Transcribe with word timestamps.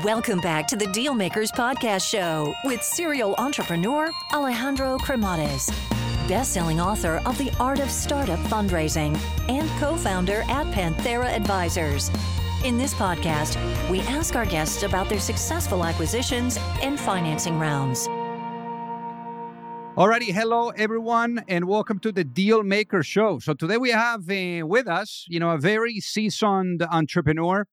Welcome 0.00 0.40
back 0.40 0.66
to 0.68 0.76
the 0.76 0.86
Dealmakers 0.86 1.50
Podcast 1.50 2.08
Show 2.08 2.54
with 2.64 2.82
serial 2.82 3.34
entrepreneur 3.36 4.10
Alejandro 4.32 4.96
Cremades, 4.96 5.70
best-selling 6.26 6.80
author 6.80 7.20
of 7.26 7.36
The 7.36 7.52
Art 7.60 7.78
of 7.78 7.90
Startup 7.90 8.38
Fundraising 8.38 9.14
and 9.50 9.68
co-founder 9.78 10.44
at 10.48 10.66
Panthera 10.68 11.26
Advisors. 11.26 12.10
In 12.64 12.78
this 12.78 12.94
podcast, 12.94 13.58
we 13.90 14.00
ask 14.00 14.34
our 14.34 14.46
guests 14.46 14.82
about 14.82 15.10
their 15.10 15.20
successful 15.20 15.84
acquisitions 15.84 16.58
and 16.80 16.98
financing 16.98 17.58
rounds. 17.58 18.08
Alrighty, 19.94 20.32
hello 20.32 20.70
everyone, 20.70 21.44
and 21.48 21.66
welcome 21.66 21.98
to 21.98 22.12
the 22.12 22.24
Deal 22.24 22.62
Maker 22.62 23.02
Show. 23.02 23.40
So 23.40 23.52
today 23.52 23.76
we 23.76 23.90
have 23.90 24.20
uh, 24.30 24.66
with 24.66 24.88
us, 24.88 25.26
you 25.28 25.38
know, 25.38 25.50
a 25.50 25.58
very 25.58 26.00
seasoned 26.00 26.82
entrepreneur 26.82 27.66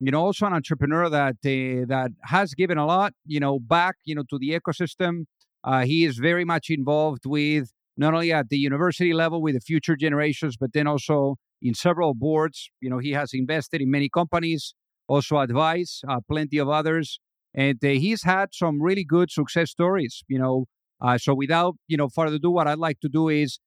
you 0.00 0.10
know, 0.10 0.20
also 0.20 0.46
an 0.46 0.52
entrepreneur 0.52 1.08
that 1.08 1.36
uh, 1.44 1.86
that 1.86 2.10
has 2.24 2.54
given 2.54 2.78
a 2.78 2.86
lot, 2.86 3.12
you 3.26 3.40
know, 3.40 3.58
back, 3.58 3.96
you 4.04 4.14
know, 4.14 4.24
to 4.30 4.38
the 4.38 4.50
ecosystem. 4.50 5.24
Uh, 5.62 5.84
he 5.84 6.04
is 6.04 6.18
very 6.18 6.44
much 6.44 6.68
involved 6.68 7.24
with 7.24 7.70
not 7.96 8.12
only 8.12 8.32
at 8.32 8.48
the 8.48 8.58
university 8.58 9.12
level 9.14 9.40
with 9.40 9.54
the 9.54 9.60
future 9.60 9.96
generations, 9.96 10.56
but 10.56 10.72
then 10.72 10.86
also 10.86 11.36
in 11.62 11.74
several 11.74 12.12
boards. 12.12 12.70
You 12.80 12.90
know, 12.90 12.98
he 12.98 13.12
has 13.12 13.30
invested 13.32 13.80
in 13.80 13.90
many 13.90 14.08
companies, 14.08 14.74
also 15.08 15.38
advised 15.38 16.04
uh, 16.08 16.20
plenty 16.28 16.58
of 16.58 16.68
others, 16.68 17.20
and 17.54 17.78
uh, 17.82 17.88
he's 17.88 18.24
had 18.24 18.48
some 18.52 18.82
really 18.82 19.04
good 19.04 19.30
success 19.30 19.70
stories. 19.70 20.24
You 20.28 20.38
know, 20.38 20.66
uh, 21.00 21.18
so 21.18 21.34
without 21.34 21.76
you 21.86 21.96
know 21.96 22.08
further 22.08 22.36
ado, 22.36 22.50
what 22.50 22.66
I'd 22.66 22.78
like 22.78 23.00
to 23.00 23.08
do 23.08 23.28
is 23.28 23.58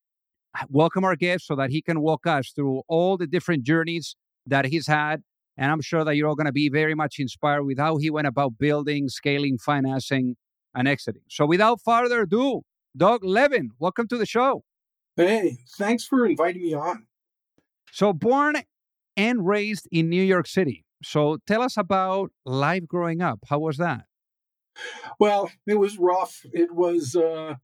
welcome 0.68 1.04
our 1.04 1.16
guest 1.16 1.46
so 1.46 1.56
that 1.56 1.70
he 1.70 1.82
can 1.82 2.00
walk 2.00 2.26
us 2.26 2.52
through 2.54 2.82
all 2.88 3.16
the 3.16 3.26
different 3.26 3.64
journeys 3.64 4.14
that 4.46 4.66
he's 4.66 4.86
had 4.86 5.22
and 5.58 5.72
I'm 5.72 5.82
sure 5.82 6.04
that 6.04 6.14
you're 6.14 6.28
all 6.28 6.36
going 6.36 6.46
to 6.46 6.52
be 6.52 6.68
very 6.68 6.94
much 6.94 7.16
inspired 7.18 7.64
with 7.64 7.78
how 7.78 7.96
he 7.96 8.10
went 8.10 8.28
about 8.28 8.58
building, 8.58 9.08
scaling, 9.08 9.58
financing, 9.58 10.36
and 10.74 10.86
exiting. 10.86 11.22
So 11.28 11.44
without 11.44 11.80
further 11.84 12.22
ado, 12.22 12.62
Doug 12.96 13.24
Levin, 13.24 13.70
welcome 13.78 14.06
to 14.08 14.16
the 14.16 14.24
show. 14.24 14.62
Hey, 15.16 15.58
thanks 15.76 16.04
for 16.04 16.24
inviting 16.24 16.62
me 16.62 16.74
on. 16.74 17.06
So, 17.90 18.12
born 18.12 18.56
and 19.16 19.46
raised 19.46 19.88
in 19.90 20.08
New 20.08 20.22
York 20.22 20.46
City. 20.46 20.84
So, 21.02 21.38
tell 21.46 21.62
us 21.62 21.76
about 21.76 22.30
life 22.44 22.86
growing 22.86 23.20
up. 23.20 23.40
How 23.48 23.58
was 23.58 23.78
that? 23.78 24.04
Well, 25.18 25.50
it 25.66 25.78
was 25.78 25.98
rough. 25.98 26.42
It 26.52 26.72
was, 26.72 27.16
uh, 27.16 27.54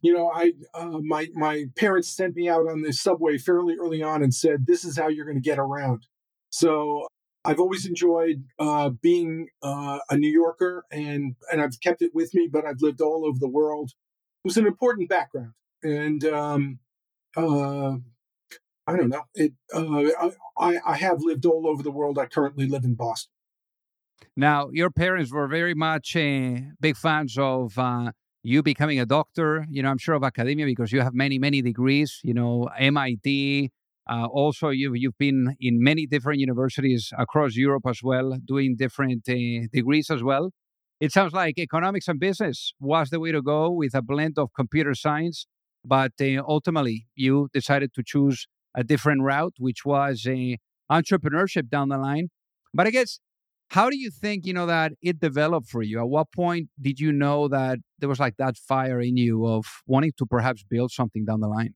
you 0.00 0.12
know, 0.12 0.32
I 0.34 0.54
uh, 0.74 0.98
my 1.02 1.28
my 1.34 1.66
parents 1.76 2.08
sent 2.08 2.34
me 2.34 2.48
out 2.48 2.66
on 2.68 2.82
the 2.82 2.92
subway 2.92 3.38
fairly 3.38 3.76
early 3.80 4.02
on 4.02 4.22
and 4.24 4.34
said, 4.34 4.66
"This 4.66 4.84
is 4.84 4.98
how 4.98 5.06
you're 5.06 5.26
going 5.26 5.40
to 5.40 5.40
get 5.40 5.60
around." 5.60 6.08
So 6.50 7.06
I've 7.44 7.60
always 7.60 7.86
enjoyed 7.86 8.44
uh, 8.58 8.90
being 8.90 9.48
uh, 9.62 9.98
a 10.08 10.16
New 10.16 10.30
Yorker, 10.30 10.84
and 10.90 11.36
and 11.52 11.60
I've 11.60 11.78
kept 11.80 12.00
it 12.00 12.12
with 12.14 12.34
me. 12.34 12.48
But 12.50 12.64
I've 12.64 12.80
lived 12.80 13.00
all 13.00 13.26
over 13.26 13.38
the 13.38 13.48
world. 13.48 13.90
It 14.44 14.48
was 14.48 14.56
an 14.56 14.66
important 14.66 15.08
background, 15.08 15.52
and 15.82 16.24
um, 16.24 16.78
uh, 17.36 17.96
I 18.86 18.96
don't 18.96 19.10
know. 19.10 19.24
It. 19.34 19.52
Uh, 19.72 20.30
I 20.58 20.78
I 20.86 20.96
have 20.96 21.20
lived 21.20 21.44
all 21.44 21.66
over 21.66 21.82
the 21.82 21.90
world. 21.90 22.18
I 22.18 22.26
currently 22.26 22.66
live 22.66 22.84
in 22.84 22.94
Boston. 22.94 23.30
Now, 24.36 24.70
your 24.72 24.90
parents 24.90 25.32
were 25.32 25.46
very 25.46 25.74
much 25.74 26.16
uh, 26.16 26.56
big 26.80 26.96
fans 26.96 27.36
of 27.38 27.78
uh, 27.78 28.12
you 28.42 28.62
becoming 28.62 28.98
a 28.98 29.06
doctor. 29.06 29.66
You 29.70 29.82
know, 29.82 29.90
I'm 29.90 29.98
sure 29.98 30.14
of 30.14 30.24
academia 30.24 30.66
because 30.66 30.92
you 30.92 31.00
have 31.02 31.14
many 31.14 31.38
many 31.38 31.60
degrees. 31.60 32.20
You 32.22 32.34
know, 32.34 32.68
MIT. 32.78 33.70
Uh, 34.10 34.26
also, 34.26 34.68
you've, 34.68 34.96
you've 34.96 35.18
been 35.18 35.56
in 35.60 35.82
many 35.82 36.06
different 36.06 36.38
universities 36.38 37.10
across 37.18 37.56
Europe 37.56 37.84
as 37.88 38.00
well, 38.02 38.36
doing 38.44 38.76
different 38.76 39.22
uh, 39.28 39.66
degrees 39.72 40.10
as 40.10 40.22
well. 40.22 40.50
It 41.00 41.12
sounds 41.12 41.32
like 41.32 41.58
economics 41.58 42.06
and 42.08 42.20
business 42.20 42.72
was 42.80 43.10
the 43.10 43.18
way 43.18 43.32
to 43.32 43.42
go 43.42 43.70
with 43.70 43.94
a 43.94 44.02
blend 44.02 44.38
of 44.38 44.50
computer 44.54 44.94
science, 44.94 45.46
but 45.84 46.12
uh, 46.20 46.42
ultimately 46.46 47.06
you 47.14 47.48
decided 47.52 47.92
to 47.94 48.02
choose 48.04 48.46
a 48.74 48.84
different 48.84 49.22
route, 49.22 49.54
which 49.58 49.84
was 49.84 50.26
uh, 50.26 50.56
entrepreneurship 50.90 51.68
down 51.68 51.88
the 51.88 51.98
line. 51.98 52.28
But 52.72 52.86
I 52.86 52.90
guess, 52.90 53.20
how 53.68 53.90
do 53.90 53.96
you 53.96 54.10
think 54.10 54.46
you 54.46 54.52
know 54.52 54.66
that 54.66 54.92
it 55.02 55.18
developed 55.20 55.68
for 55.68 55.82
you? 55.82 55.98
At 56.00 56.08
what 56.08 56.30
point 56.32 56.68
did 56.80 57.00
you 57.00 57.12
know 57.12 57.48
that 57.48 57.78
there 57.98 58.08
was 58.08 58.20
like 58.20 58.36
that 58.36 58.56
fire 58.56 59.00
in 59.00 59.16
you 59.16 59.46
of 59.46 59.64
wanting 59.86 60.12
to 60.18 60.26
perhaps 60.26 60.64
build 60.68 60.90
something 60.90 61.24
down 61.24 61.40
the 61.40 61.48
line? 61.48 61.74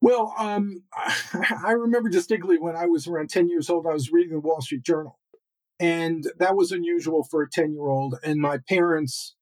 Well, 0.00 0.34
um, 0.38 0.82
I 1.64 1.72
remember 1.72 2.08
distinctly 2.08 2.58
when 2.58 2.76
I 2.76 2.86
was 2.86 3.06
around 3.06 3.30
10 3.30 3.48
years 3.48 3.68
old, 3.70 3.86
I 3.86 3.92
was 3.92 4.12
reading 4.12 4.32
the 4.32 4.40
Wall 4.40 4.60
Street 4.60 4.84
Journal. 4.84 5.18
And 5.80 6.26
that 6.38 6.56
was 6.56 6.72
unusual 6.72 7.22
for 7.22 7.42
a 7.42 7.50
10 7.50 7.72
year 7.72 7.86
old. 7.86 8.16
And 8.24 8.40
my 8.40 8.58
parents, 8.68 9.36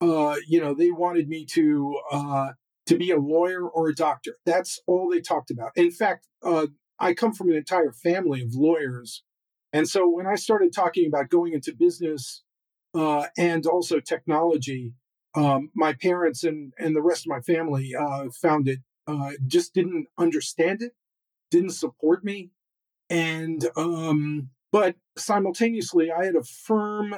uh, 0.00 0.36
you 0.46 0.60
know, 0.60 0.74
they 0.74 0.90
wanted 0.90 1.28
me 1.28 1.44
to, 1.52 1.98
uh, 2.10 2.48
to 2.86 2.96
be 2.96 3.10
a 3.10 3.18
lawyer 3.18 3.68
or 3.68 3.88
a 3.88 3.94
doctor. 3.94 4.36
That's 4.46 4.80
all 4.86 5.08
they 5.10 5.20
talked 5.20 5.50
about. 5.50 5.72
In 5.76 5.90
fact, 5.90 6.26
uh, 6.42 6.68
I 6.98 7.14
come 7.14 7.32
from 7.32 7.50
an 7.50 7.56
entire 7.56 7.92
family 7.92 8.42
of 8.42 8.54
lawyers. 8.54 9.22
And 9.72 9.88
so 9.88 10.08
when 10.08 10.26
I 10.26 10.34
started 10.34 10.72
talking 10.74 11.06
about 11.06 11.30
going 11.30 11.52
into 11.52 11.74
business 11.74 12.42
uh, 12.94 13.26
and 13.36 13.66
also 13.66 14.00
technology, 14.00 14.94
um, 15.34 15.70
my 15.74 15.94
parents 15.94 16.44
and, 16.44 16.72
and 16.78 16.94
the 16.94 17.02
rest 17.02 17.26
of 17.26 17.30
my 17.30 17.40
family 17.40 17.92
uh, 17.98 18.26
found 18.40 18.68
it 18.68 18.80
uh, 19.06 19.32
just 19.46 19.74
didn't 19.74 20.06
understand 20.18 20.82
it, 20.82 20.92
didn't 21.50 21.70
support 21.70 22.24
me. 22.24 22.50
And, 23.10 23.68
um, 23.76 24.50
but 24.70 24.96
simultaneously, 25.16 26.10
I 26.10 26.24
had 26.24 26.36
a 26.36 26.42
firm 26.42 27.14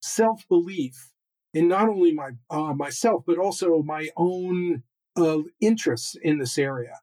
self 0.00 0.46
belief 0.48 1.12
in 1.54 1.68
not 1.68 1.88
only 1.88 2.12
my, 2.12 2.30
uh, 2.50 2.74
myself, 2.74 3.24
but 3.26 3.38
also 3.38 3.82
my 3.82 4.08
own 4.16 4.82
uh, 5.16 5.38
interests 5.60 6.16
in 6.20 6.38
this 6.38 6.58
area. 6.58 7.00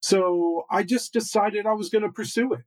So 0.00 0.64
I 0.70 0.82
just 0.84 1.12
decided 1.12 1.66
I 1.66 1.72
was 1.72 1.88
going 1.88 2.04
to 2.04 2.12
pursue 2.12 2.52
it. 2.52 2.64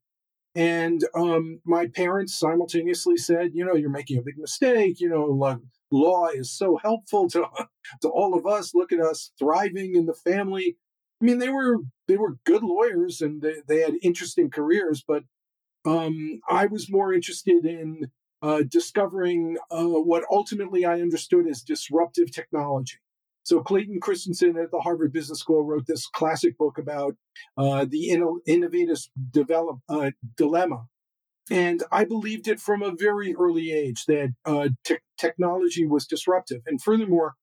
And 0.55 1.05
um, 1.15 1.61
my 1.63 1.87
parents 1.87 2.37
simultaneously 2.37 3.17
said, 3.17 3.51
you 3.53 3.63
know, 3.63 3.75
you're 3.75 3.89
making 3.89 4.17
a 4.17 4.21
big 4.21 4.37
mistake. 4.37 4.99
You 4.99 5.09
know, 5.09 5.59
law 5.91 6.27
is 6.27 6.51
so 6.51 6.77
helpful 6.77 7.29
to, 7.29 7.45
to 8.01 8.09
all 8.09 8.37
of 8.37 8.45
us. 8.45 8.73
Look 8.73 8.91
at 8.91 8.99
us 8.99 9.31
thriving 9.39 9.95
in 9.95 10.05
the 10.05 10.13
family. 10.13 10.77
I 11.21 11.25
mean, 11.25 11.39
they 11.39 11.49
were 11.49 11.77
they 12.07 12.17
were 12.17 12.37
good 12.45 12.63
lawyers 12.63 13.21
and 13.21 13.41
they, 13.41 13.55
they 13.67 13.81
had 13.81 13.95
interesting 14.01 14.49
careers, 14.49 15.03
but 15.05 15.23
um, 15.85 16.41
I 16.49 16.65
was 16.65 16.91
more 16.91 17.13
interested 17.13 17.65
in 17.65 18.11
uh, 18.41 18.63
discovering 18.67 19.57
uh, 19.69 19.83
what 19.85 20.23
ultimately 20.31 20.85
I 20.85 21.01
understood 21.01 21.47
as 21.47 21.61
disruptive 21.61 22.31
technology. 22.31 22.97
So 23.43 23.61
Clayton 23.61 23.99
Christensen 23.99 24.57
at 24.57 24.71
the 24.71 24.79
Harvard 24.79 25.11
Business 25.11 25.39
School 25.39 25.63
wrote 25.63 25.87
this 25.87 26.07
classic 26.07 26.57
book 26.57 26.77
about 26.77 27.15
uh, 27.57 27.85
the 27.89 28.09
inno- 28.09 28.39
innovative 28.45 28.99
develop, 29.31 29.79
uh, 29.89 30.11
dilemma, 30.37 30.85
and 31.49 31.83
I 31.91 32.05
believed 32.05 32.47
it 32.47 32.59
from 32.59 32.83
a 32.83 32.93
very 32.95 33.35
early 33.35 33.71
age 33.71 34.05
that 34.05 34.33
uh, 34.45 34.69
te- 34.83 34.99
technology 35.17 35.85
was 35.85 36.05
disruptive. 36.05 36.61
And 36.67 36.81
furthermore, 36.81 37.35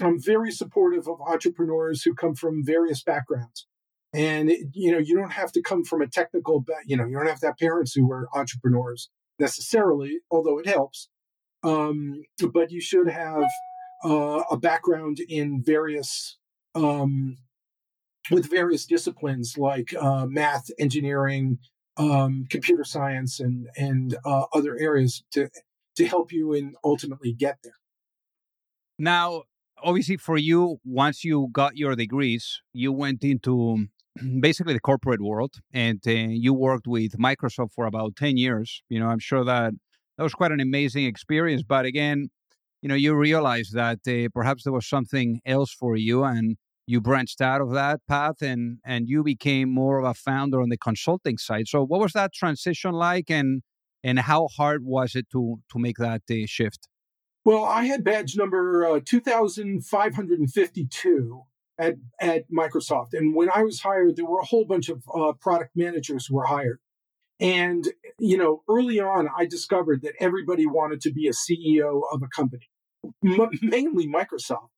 I'm 0.00 0.20
very 0.20 0.50
supportive 0.50 1.08
of 1.08 1.20
entrepreneurs 1.20 2.02
who 2.02 2.14
come 2.14 2.34
from 2.34 2.64
various 2.64 3.02
backgrounds. 3.02 3.66
And, 4.12 4.50
it, 4.50 4.68
you 4.72 4.90
know, 4.90 4.98
you 4.98 5.14
don't 5.16 5.32
have 5.32 5.52
to 5.52 5.62
come 5.62 5.84
from 5.84 6.00
a 6.00 6.06
technical, 6.06 6.64
you 6.86 6.96
know, 6.96 7.06
you 7.06 7.16
don't 7.16 7.26
have 7.26 7.40
to 7.40 7.46
have 7.46 7.58
parents 7.58 7.92
who 7.92 8.10
are 8.10 8.28
entrepreneurs 8.34 9.10
necessarily, 9.38 10.20
although 10.30 10.58
it 10.58 10.66
helps. 10.66 11.08
Um, 11.62 12.22
but 12.52 12.70
you 12.70 12.80
should 12.80 13.08
have 13.08 13.44
uh, 14.04 14.42
a 14.50 14.56
background 14.56 15.18
in 15.28 15.62
various, 15.62 16.38
um, 16.74 17.36
with 18.30 18.50
various 18.50 18.86
disciplines 18.86 19.58
like 19.58 19.94
uh, 19.98 20.26
math, 20.26 20.70
engineering, 20.78 21.58
um, 21.96 22.46
computer 22.48 22.84
science, 22.84 23.40
and 23.40 23.68
and 23.76 24.16
uh, 24.24 24.44
other 24.52 24.76
areas 24.78 25.24
to 25.32 25.48
to 25.96 26.06
help 26.06 26.30
you 26.30 26.54
and 26.54 26.76
ultimately 26.84 27.32
get 27.32 27.58
there. 27.64 27.72
Now, 28.98 29.44
obviously 29.82 30.16
for 30.16 30.36
you 30.36 30.78
once 30.84 31.24
you 31.24 31.48
got 31.52 31.76
your 31.76 31.94
degrees 31.94 32.60
you 32.72 32.92
went 32.92 33.22
into 33.24 33.86
basically 34.40 34.72
the 34.72 34.80
corporate 34.80 35.22
world 35.22 35.54
and 35.72 36.00
uh, 36.06 36.10
you 36.10 36.52
worked 36.52 36.86
with 36.86 37.18
microsoft 37.18 37.72
for 37.74 37.86
about 37.86 38.16
10 38.16 38.36
years 38.36 38.82
you 38.88 38.98
know 38.98 39.08
i'm 39.08 39.18
sure 39.18 39.44
that 39.44 39.72
that 40.16 40.22
was 40.22 40.34
quite 40.34 40.52
an 40.52 40.60
amazing 40.60 41.04
experience 41.04 41.62
but 41.62 41.84
again 41.84 42.28
you 42.82 42.88
know 42.88 42.94
you 42.94 43.14
realized 43.14 43.74
that 43.74 43.98
uh, 44.06 44.28
perhaps 44.34 44.64
there 44.64 44.72
was 44.72 44.88
something 44.88 45.40
else 45.44 45.72
for 45.72 45.96
you 45.96 46.24
and 46.24 46.56
you 46.88 47.02
branched 47.02 47.42
out 47.42 47.60
of 47.60 47.70
that 47.72 48.00
path 48.08 48.40
and 48.40 48.78
and 48.84 49.08
you 49.08 49.22
became 49.22 49.68
more 49.68 49.98
of 49.98 50.06
a 50.06 50.14
founder 50.14 50.62
on 50.62 50.70
the 50.70 50.78
consulting 50.78 51.36
side. 51.36 51.68
So 51.68 51.84
what 51.84 52.00
was 52.00 52.12
that 52.14 52.32
transition 52.32 52.92
like 52.92 53.30
and 53.30 53.62
and 54.02 54.18
how 54.20 54.48
hard 54.56 54.84
was 54.84 55.14
it 55.14 55.26
to 55.32 55.56
to 55.70 55.78
make 55.78 55.98
that 55.98 56.22
uh, 56.30 56.46
shift 56.46 56.88
well, 57.48 57.64
I 57.64 57.86
had 57.86 58.04
badge 58.04 58.36
number 58.36 58.84
uh, 58.84 59.00
2,552 59.02 61.42
at, 61.78 61.94
at 62.20 62.44
Microsoft. 62.52 63.14
And 63.14 63.34
when 63.34 63.48
I 63.54 63.62
was 63.62 63.80
hired, 63.80 64.16
there 64.16 64.26
were 64.26 64.40
a 64.40 64.44
whole 64.44 64.66
bunch 64.66 64.90
of 64.90 65.02
uh, 65.14 65.32
product 65.32 65.70
managers 65.74 66.26
who 66.26 66.34
were 66.34 66.44
hired. 66.44 66.78
And, 67.40 67.88
you 68.18 68.36
know, 68.36 68.64
early 68.68 69.00
on, 69.00 69.30
I 69.34 69.46
discovered 69.46 70.02
that 70.02 70.12
everybody 70.20 70.66
wanted 70.66 71.00
to 71.00 71.10
be 71.10 71.26
a 71.26 71.32
CEO 71.32 72.02
of 72.12 72.22
a 72.22 72.28
company, 72.28 72.68
M- 73.24 73.48
mainly 73.62 74.06
Microsoft, 74.06 74.68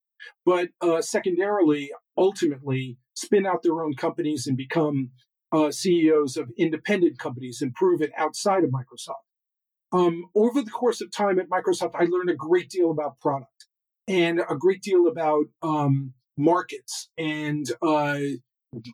but 0.46 0.68
uh, 0.80 1.02
secondarily, 1.02 1.90
ultimately, 2.16 2.98
spin 3.14 3.46
out 3.46 3.64
their 3.64 3.82
own 3.82 3.94
companies 3.94 4.46
and 4.46 4.56
become 4.56 5.10
uh, 5.50 5.72
CEOs 5.72 6.36
of 6.36 6.52
independent 6.56 7.18
companies 7.18 7.62
and 7.62 7.74
prove 7.74 8.00
it 8.00 8.12
outside 8.16 8.62
of 8.62 8.70
Microsoft. 8.70 9.24
Um, 9.92 10.26
over 10.34 10.62
the 10.62 10.70
course 10.70 11.00
of 11.00 11.10
time 11.10 11.38
at 11.40 11.48
Microsoft, 11.48 11.94
I 11.94 12.04
learned 12.04 12.30
a 12.30 12.36
great 12.36 12.68
deal 12.68 12.90
about 12.90 13.18
product 13.20 13.66
and 14.06 14.40
a 14.48 14.56
great 14.56 14.82
deal 14.82 15.08
about 15.08 15.46
um, 15.62 16.14
markets 16.36 17.08
and 17.18 17.66
uh, 17.82 18.18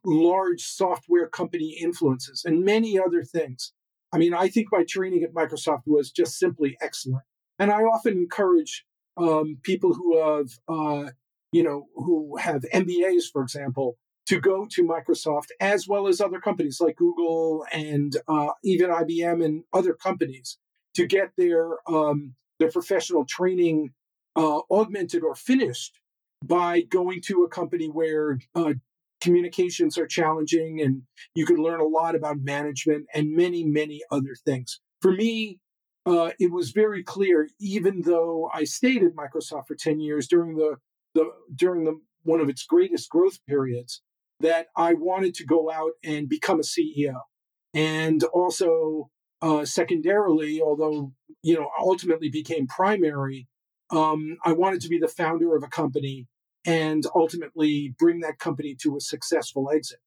large 0.05 0.63
software 0.63 1.29
company 1.29 1.79
influences 1.81 2.45
and 2.45 2.65
many 2.65 2.99
other 2.99 3.23
things. 3.23 3.73
I 4.13 4.19
mean, 4.19 4.35
I 4.35 4.49
think 4.49 4.69
my 4.73 4.85
training 4.89 5.23
at 5.23 5.35
Microsoft 5.35 5.83
was 5.87 6.11
just 6.11 6.39
simply 6.39 6.77
excellent. 6.81 7.25
And 7.59 7.71
I 7.71 7.83
often 7.83 8.15
encourage 8.15 8.85
um, 9.17 9.59
people 9.63 9.95
who 9.95 10.19
have, 10.19 10.51
uh, 10.69 11.11
you 11.53 11.63
know, 11.63 11.87
who 11.95 12.37
have 12.39 12.65
MBAs, 12.73 13.25
for 13.33 13.43
example, 13.43 13.97
to 14.27 14.41
go 14.41 14.67
to 14.71 14.83
Microsoft 14.83 15.49
as 15.61 15.87
well 15.87 16.09
as 16.09 16.21
other 16.21 16.41
companies 16.41 16.81
like 16.81 16.97
Google 16.97 17.65
and 17.73 18.17
uh, 18.29 18.51
even 18.65 18.91
IBM 18.91 19.45
and 19.45 19.65
other 19.73 19.95
companies 19.95 20.59
to 20.97 21.07
get 21.07 21.31
their 21.37 21.79
um, 21.89 22.35
their 22.59 22.71
professional 22.71 23.25
training 23.25 23.93
uh, 24.35 24.61
augmented 24.71 25.23
or 25.23 25.35
finished 25.35 26.01
by 26.45 26.83
going 26.83 27.21
to 27.23 27.45
a 27.45 27.49
company 27.49 27.87
where 27.87 28.39
uh, 28.55 28.75
communications 29.21 29.99
are 29.99 30.07
challenging 30.07 30.81
and 30.81 31.03
you 31.35 31.47
can 31.47 31.57
learn 31.57 31.81
a 31.81 31.85
lot 31.85 32.15
about 32.15 32.39
management 32.41 33.07
and 33.15 33.35
many, 33.35 33.65
many 33.65 34.01
other 34.11 34.35
things. 34.45 34.81
For 35.01 35.13
me, 35.13 35.59
uh, 36.05 36.31
it 36.39 36.53
was 36.53 36.71
very 36.71 37.03
clear, 37.03 37.49
even 37.59 38.03
though 38.03 38.51
I 38.55 38.65
stayed 38.65 39.03
at 39.03 39.15
Microsoft 39.15 39.67
for 39.67 39.75
10 39.75 40.01
years 40.01 40.29
during 40.29 40.57
the, 40.57 40.77
the 41.15 41.31
during 41.55 41.85
the 41.85 42.01
one 42.23 42.41
of 42.41 42.49
its 42.49 42.65
greatest 42.65 43.09
growth 43.09 43.39
periods, 43.47 44.03
that 44.41 44.69
I 44.77 44.95
wanted 44.95 45.35
to 45.35 45.45
go 45.45 45.71
out 45.71 45.93
and 46.05 46.29
become 46.29 46.61
a 46.61 46.63
CEO. 46.63 47.21
And 47.75 48.23
also, 48.25 49.11
uh, 49.47 49.65
secondarily, 49.65 50.61
although 50.61 51.13
you 51.43 51.55
know 51.55 51.71
ultimately 51.79 52.29
became 52.29 52.67
primary, 52.67 53.47
um, 53.91 54.37
I 54.45 54.53
wanted 54.53 54.81
to 54.83 54.89
be 54.89 54.99
the 54.99 55.09
founder 55.09 55.55
of 55.55 55.63
a 55.63 55.69
company 55.69 56.27
and 56.65 57.05
ultimately 57.15 57.95
bring 57.99 58.21
that 58.21 58.41
company 58.41 58.77
to 58.83 58.97
a 58.97 59.01
successful 59.01 59.71
exit. 59.73 60.01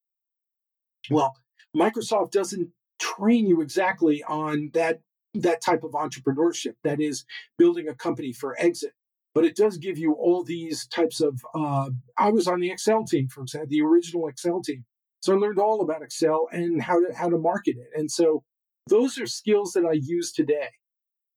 Well, 1.09 1.38
Microsoft 1.75 2.31
doesn't 2.31 2.69
train 3.00 3.47
you 3.47 3.62
exactly 3.62 4.24
on 4.24 4.71
that 4.74 5.00
that 5.33 5.62
type 5.62 5.83
of 5.83 5.92
entrepreneurship 5.92 6.74
that 6.83 7.00
is 7.00 7.24
building 7.57 7.88
a 7.88 7.95
company 7.95 8.33
for 8.33 8.59
exit 8.59 8.92
but 9.35 9.45
it 9.45 9.56
does 9.56 9.77
give 9.77 9.97
you 9.97 10.13
all 10.13 10.44
these 10.44 10.88
types 10.88 11.21
of 11.21 11.39
uh, 11.56 11.89
i 12.18 12.30
was 12.30 12.47
on 12.47 12.59
the 12.59 12.71
excel 12.71 13.06
team 13.06 13.27
for 13.30 13.42
example 13.44 13.69
the 13.69 13.81
original 13.81 14.27
excel 14.27 14.59
team 14.59 14.83
so 15.21 15.33
i 15.33 15.38
learned 15.38 15.59
all 15.59 15.81
about 15.81 16.01
excel 16.01 16.47
and 16.51 16.81
how 16.81 17.00
to 17.00 17.13
how 17.15 17.30
to 17.30 17.38
market 17.38 17.75
it 17.77 17.89
and 17.95 18.09
so 18.09 18.44
those 18.89 19.18
are 19.19 19.27
skills 19.27 19.74
that 19.74 19.86
i 19.86 19.94
use 19.94 20.31
today. 20.31 20.69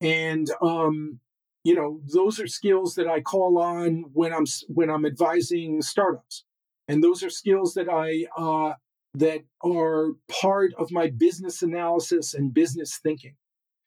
And 0.00 0.50
um, 0.60 1.20
you 1.64 1.74
know 1.74 2.00
those 2.12 2.40
are 2.40 2.48
skills 2.48 2.94
that 2.96 3.06
i 3.06 3.20
call 3.20 3.58
on 3.58 4.04
when 4.12 4.32
i'm 4.32 4.46
when 4.68 4.90
i'm 4.90 5.06
advising 5.06 5.82
startups. 5.82 6.44
And 6.88 7.02
those 7.02 7.22
are 7.22 7.30
skills 7.30 7.74
that 7.74 7.88
i 7.88 8.26
uh, 8.36 8.74
that 9.14 9.42
are 9.62 10.12
part 10.42 10.72
of 10.78 10.90
my 10.90 11.08
business 11.10 11.62
analysis 11.62 12.34
and 12.34 12.52
business 12.54 12.98
thinking. 13.02 13.36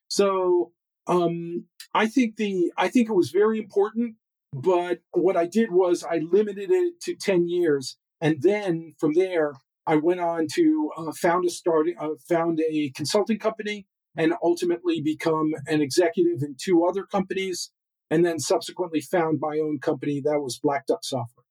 So 0.07 0.71
um, 1.07 1.65
i 1.93 2.07
think 2.07 2.37
the 2.37 2.71
i 2.77 2.87
think 2.87 3.09
it 3.09 3.13
was 3.13 3.31
very 3.31 3.59
important 3.59 4.15
but 4.53 4.99
what 5.11 5.35
i 5.35 5.45
did 5.45 5.71
was 5.71 6.03
i 6.03 6.17
limited 6.17 6.71
it 6.71 7.01
to 7.01 7.15
10 7.15 7.47
years. 7.47 7.97
And 8.21 8.41
then 8.41 8.93
from 8.97 9.13
there 9.13 9.53
i 9.87 9.95
went 9.95 10.19
on 10.19 10.47
to 10.53 10.91
uh, 10.97 11.11
found 11.11 11.45
a 11.45 11.49
starting 11.49 11.95
uh, 11.99 12.09
found 12.27 12.59
a 12.71 12.91
consulting 12.95 13.39
company 13.39 13.87
and 14.17 14.33
ultimately 14.41 15.01
become 15.01 15.53
an 15.67 15.81
executive 15.81 16.41
in 16.41 16.55
two 16.57 16.85
other 16.85 17.03
companies 17.03 17.71
and 18.09 18.25
then 18.25 18.39
subsequently 18.39 19.01
found 19.01 19.39
my 19.39 19.59
own 19.59 19.79
company 19.79 20.21
that 20.21 20.39
was 20.39 20.59
Black 20.59 20.85
Duck 20.87 21.03
Software. 21.03 21.43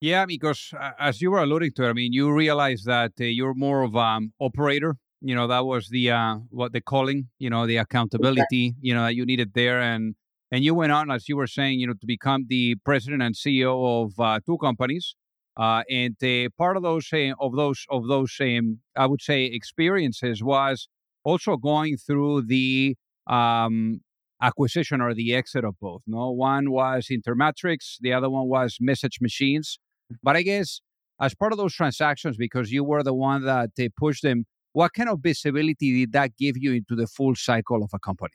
Yeah, 0.00 0.26
because 0.26 0.74
uh, 0.78 0.90
as 0.98 1.22
you 1.22 1.30
were 1.30 1.38
alluding 1.38 1.72
to, 1.74 1.86
I 1.86 1.92
mean, 1.92 2.12
you 2.12 2.30
realize 2.32 2.82
that 2.84 3.12
uh, 3.20 3.24
you're 3.24 3.54
more 3.54 3.82
of 3.82 3.94
an 3.94 4.02
um, 4.02 4.32
operator. 4.40 4.96
You 5.22 5.34
know, 5.34 5.46
that 5.46 5.64
was 5.64 5.88
the 5.88 6.10
uh, 6.10 6.36
what 6.50 6.72
the 6.72 6.82
calling. 6.82 7.28
You 7.38 7.48
know, 7.48 7.66
the 7.66 7.78
accountability. 7.78 8.68
Okay. 8.68 8.76
You 8.82 8.94
know, 8.94 9.04
that 9.04 9.14
you 9.14 9.24
needed 9.24 9.54
there, 9.54 9.80
and 9.80 10.14
and 10.50 10.62
you 10.62 10.74
went 10.74 10.92
on, 10.92 11.10
as 11.10 11.28
you 11.28 11.36
were 11.36 11.46
saying, 11.46 11.80
you 11.80 11.86
know, 11.86 11.94
to 11.94 12.06
become 12.06 12.46
the 12.48 12.74
president 12.84 13.22
and 13.22 13.34
CEO 13.34 14.04
of 14.04 14.20
uh, 14.20 14.40
two 14.44 14.58
companies. 14.58 15.16
Uh, 15.56 15.82
and 15.88 16.16
part 16.58 16.76
of 16.76 16.82
those 16.82 17.08
of 17.40 17.54
those 17.54 17.86
of 17.90 18.08
those 18.08 18.36
um, 18.40 18.80
I 18.96 19.06
would 19.06 19.22
say 19.22 19.44
experiences 19.44 20.42
was 20.42 20.88
also 21.22 21.56
going 21.56 21.96
through 21.96 22.42
the 22.42 22.96
um, 23.26 24.00
acquisition 24.42 25.00
or 25.00 25.14
the 25.14 25.34
exit 25.34 25.64
of 25.64 25.74
both. 25.80 26.02
No, 26.06 26.30
one 26.30 26.70
was 26.70 27.08
Intermatrix, 27.10 27.96
the 28.00 28.12
other 28.12 28.28
one 28.28 28.48
was 28.48 28.78
Message 28.80 29.18
Machines. 29.20 29.78
But 30.22 30.36
I 30.36 30.42
guess 30.42 30.80
as 31.20 31.34
part 31.34 31.52
of 31.52 31.58
those 31.58 31.74
transactions, 31.74 32.36
because 32.36 32.72
you 32.72 32.84
were 32.84 33.02
the 33.02 33.14
one 33.14 33.44
that 33.44 33.70
they 33.76 33.88
pushed 33.88 34.22
them, 34.22 34.44
what 34.72 34.92
kind 34.92 35.08
of 35.08 35.20
visibility 35.22 36.00
did 36.00 36.12
that 36.12 36.36
give 36.36 36.56
you 36.58 36.72
into 36.72 36.96
the 36.96 37.06
full 37.06 37.34
cycle 37.36 37.82
of 37.82 37.90
a 37.94 37.98
company? 37.98 38.34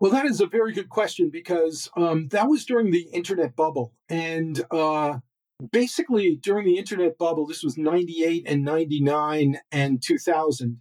Well, 0.00 0.12
that 0.12 0.26
is 0.26 0.40
a 0.40 0.46
very 0.46 0.72
good 0.72 0.88
question 0.88 1.30
because 1.30 1.90
um, 1.96 2.28
that 2.28 2.48
was 2.48 2.64
during 2.64 2.90
the 2.90 3.08
internet 3.12 3.54
bubble. 3.54 3.92
And 4.08 4.60
uh, 4.70 5.18
basically, 5.70 6.36
during 6.36 6.64
the 6.64 6.78
internet 6.78 7.18
bubble, 7.18 7.46
this 7.46 7.62
was 7.62 7.76
98 7.76 8.44
and 8.48 8.64
99 8.64 9.60
and 9.70 10.02
2000 10.02 10.80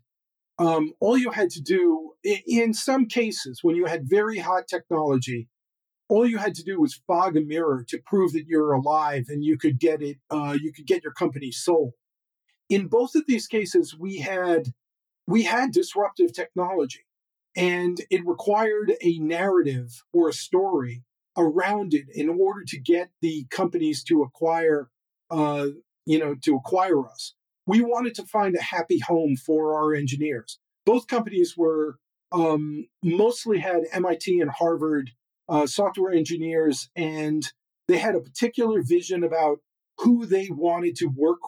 um, 0.59 0.93
all 0.99 1.17
you 1.17 1.31
had 1.31 1.49
to 1.51 1.61
do, 1.61 2.11
in 2.23 2.73
some 2.73 3.07
cases, 3.07 3.59
when 3.63 3.77
you 3.77 3.85
had 3.85 4.09
very 4.09 4.39
hot 4.39 4.67
technology, 4.67 5.47
all 6.09 6.27
you 6.27 6.37
had 6.37 6.53
to 6.55 6.63
do 6.63 6.81
was 6.81 7.01
fog 7.07 7.37
a 7.37 7.41
mirror 7.41 7.85
to 7.87 8.01
prove 8.05 8.33
that 8.33 8.45
you're 8.45 8.73
alive 8.73 9.25
and 9.29 9.43
you 9.43 9.57
could 9.57 9.79
get 9.79 10.01
it, 10.01 10.17
uh, 10.29 10.57
you 10.61 10.73
could 10.73 10.85
get 10.85 11.01
your 11.01 11.13
company 11.13 11.51
sold. 11.51 11.93
In 12.67 12.87
both 12.87 13.15
of 13.15 13.23
these 13.25 13.47
cases, 13.47 13.95
we 13.97 14.17
had 14.17 14.73
we 15.25 15.43
had 15.43 15.71
disruptive 15.71 16.33
technology, 16.33 17.05
and 17.55 18.01
it 18.09 18.25
required 18.25 18.93
a 19.01 19.17
narrative 19.19 20.03
or 20.13 20.29
a 20.29 20.33
story 20.33 21.03
around 21.37 21.93
it 21.93 22.05
in 22.13 22.29
order 22.29 22.63
to 22.67 22.79
get 22.79 23.09
the 23.21 23.45
companies 23.49 24.03
to 24.03 24.23
acquire, 24.23 24.89
uh, 25.31 25.67
you 26.05 26.19
know, 26.19 26.35
to 26.35 26.55
acquire 26.55 27.07
us 27.07 27.33
we 27.69 27.81
wanted 27.81 28.15
to 28.15 28.25
find 28.25 28.55
a 28.55 28.61
happy 28.61 28.97
home 28.97 29.35
for 29.35 29.75
our 29.75 29.93
engineers. 29.93 30.57
Both 30.87 31.05
companies 31.05 31.55
were 31.55 31.99
um, 32.31 32.87
mostly 33.03 33.59
had 33.59 33.83
MIT 33.91 34.39
and 34.39 34.49
Harvard 34.49 35.11
uh, 35.47 35.67
software 35.67 36.11
engineers, 36.11 36.89
and 36.95 37.43
they 37.87 37.99
had 37.99 38.15
a 38.15 38.21
particular 38.21 38.81
vision 38.81 39.23
about 39.23 39.59
who 39.99 40.25
they 40.25 40.49
wanted 40.49 40.95
to 40.95 41.05
work 41.15 41.41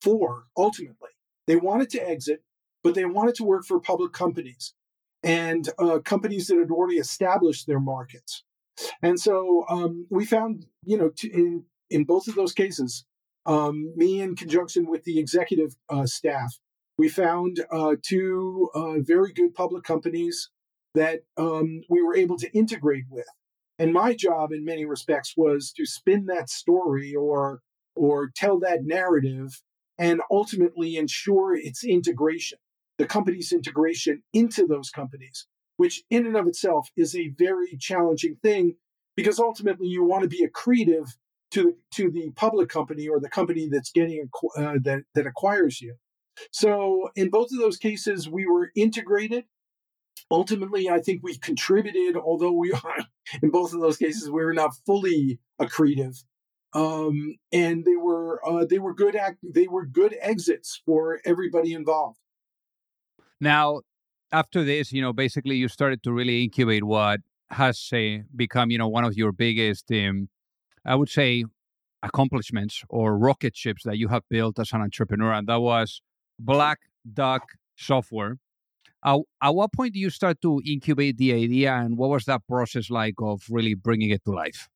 for 0.00 0.46
ultimately. 0.56 1.10
They 1.46 1.54
wanted 1.54 1.90
to 1.90 2.08
exit, 2.08 2.42
but 2.82 2.96
they 2.96 3.04
wanted 3.04 3.36
to 3.36 3.44
work 3.44 3.64
for 3.64 3.78
public 3.78 4.12
companies 4.12 4.74
and 5.22 5.68
uh, 5.78 5.98
companies 6.04 6.46
that 6.48 6.58
had 6.58 6.70
already 6.70 6.96
established 6.96 7.66
their 7.66 7.80
markets. 7.80 8.44
And 9.02 9.20
so 9.20 9.64
um, 9.68 10.06
we 10.10 10.24
found, 10.24 10.66
you 10.84 10.96
know, 10.96 11.10
t- 11.16 11.32
in 11.32 11.64
in 11.90 12.04
both 12.04 12.26
of 12.26 12.34
those 12.34 12.52
cases, 12.52 13.04
um, 13.44 13.92
me 13.96 14.20
in 14.20 14.34
conjunction 14.34 14.86
with 14.86 15.04
the 15.04 15.18
executive 15.18 15.76
uh, 15.90 16.06
staff, 16.06 16.58
we 16.96 17.08
found 17.08 17.64
uh, 17.70 17.96
two 18.02 18.70
uh, 18.74 18.94
very 19.00 19.32
good 19.32 19.54
public 19.54 19.84
companies 19.84 20.50
that 20.94 21.20
um, 21.36 21.82
we 21.88 22.02
were 22.02 22.16
able 22.16 22.36
to 22.38 22.50
integrate 22.56 23.04
with. 23.10 23.26
And 23.78 23.92
my 23.92 24.14
job, 24.14 24.52
in 24.52 24.64
many 24.64 24.84
respects, 24.84 25.34
was 25.36 25.72
to 25.72 25.86
spin 25.86 26.26
that 26.26 26.50
story 26.50 27.14
or 27.14 27.60
or 27.94 28.30
tell 28.34 28.58
that 28.60 28.84
narrative, 28.84 29.60
and 29.98 30.22
ultimately 30.30 30.96
ensure 30.96 31.54
its 31.54 31.84
integration, 31.84 32.58
the 32.98 33.06
company's 33.06 33.52
integration 33.52 34.22
into 34.32 34.66
those 34.66 34.90
companies, 34.90 35.46
which 35.76 36.02
in 36.10 36.26
and 36.26 36.36
of 36.36 36.46
itself 36.46 36.88
is 36.96 37.14
a 37.16 37.28
very 37.38 37.76
challenging 37.78 38.36
thing 38.42 38.76
because 39.16 39.38
ultimately 39.38 39.88
you 39.88 40.04
want 40.04 40.22
to 40.22 40.28
be 40.28 40.46
accretive 40.46 41.08
to 41.52 41.76
to 41.92 42.10
the 42.10 42.30
public 42.36 42.68
company 42.68 43.08
or 43.08 43.20
the 43.20 43.28
company 43.28 43.68
that's 43.70 43.92
getting 43.92 44.28
uh, 44.56 44.74
that 44.84 45.02
that 45.14 45.26
acquires 45.26 45.80
you. 45.80 45.96
So 46.50 47.10
in 47.14 47.30
both 47.30 47.52
of 47.52 47.58
those 47.58 47.76
cases, 47.76 48.28
we 48.28 48.46
were 48.46 48.70
integrated. 48.74 49.44
Ultimately, 50.30 50.88
I 50.88 51.00
think 51.00 51.22
we 51.22 51.36
contributed, 51.38 52.16
although 52.16 52.52
we 52.52 52.72
are 52.84 52.96
in 53.42 53.50
both 53.50 53.74
of 53.74 53.80
those 53.80 53.96
cases 53.98 54.30
we 54.30 54.44
were 54.44 54.54
not 54.54 54.74
fully 54.86 55.40
accretive. 55.60 56.24
um, 56.74 57.36
and 57.52 57.84
they 57.84 57.96
were 57.96 58.40
uh, 58.48 58.64
they 58.68 58.78
were 58.78 58.94
good 58.94 59.16
act 59.16 59.38
they 59.42 59.68
were 59.68 59.84
good 59.86 60.16
exits 60.20 60.80
for 60.86 61.20
everybody 61.24 61.72
involved. 61.74 62.18
Now, 63.42 63.80
after 64.30 64.62
this, 64.62 64.92
you 64.92 65.02
know, 65.02 65.12
basically 65.12 65.56
you 65.56 65.66
started 65.66 66.04
to 66.04 66.12
really 66.12 66.44
incubate 66.44 66.84
what 66.84 67.20
has 67.50 67.90
uh, 67.92 68.18
become, 68.36 68.70
you 68.70 68.78
know, 68.78 68.88
one 68.88 69.04
of 69.04 69.16
your 69.16 69.32
biggest, 69.32 69.90
um, 69.90 70.28
I 70.84 70.94
would 70.94 71.08
say, 71.10 71.44
accomplishments 72.04 72.84
or 72.88 73.18
rocket 73.18 73.56
ships 73.56 73.82
that 73.84 73.98
you 73.98 74.08
have 74.08 74.22
built 74.30 74.60
as 74.60 74.72
an 74.72 74.82
entrepreneur, 74.82 75.32
and 75.32 75.48
that 75.48 75.60
was 75.60 76.02
Black 76.38 76.78
Duck 77.12 77.42
Software. 77.76 78.38
Uh, 79.02 79.20
at 79.42 79.54
what 79.54 79.72
point 79.72 79.94
do 79.94 80.00
you 80.00 80.10
start 80.10 80.40
to 80.42 80.62
incubate 80.66 81.18
the 81.18 81.32
idea, 81.34 81.74
and 81.74 81.98
what 81.98 82.10
was 82.10 82.26
that 82.26 82.42
process 82.48 82.90
like 82.90 83.16
of 83.20 83.42
really 83.50 83.74
bringing 83.74 84.10
it 84.10 84.24
to 84.26 84.32
life? 84.32 84.68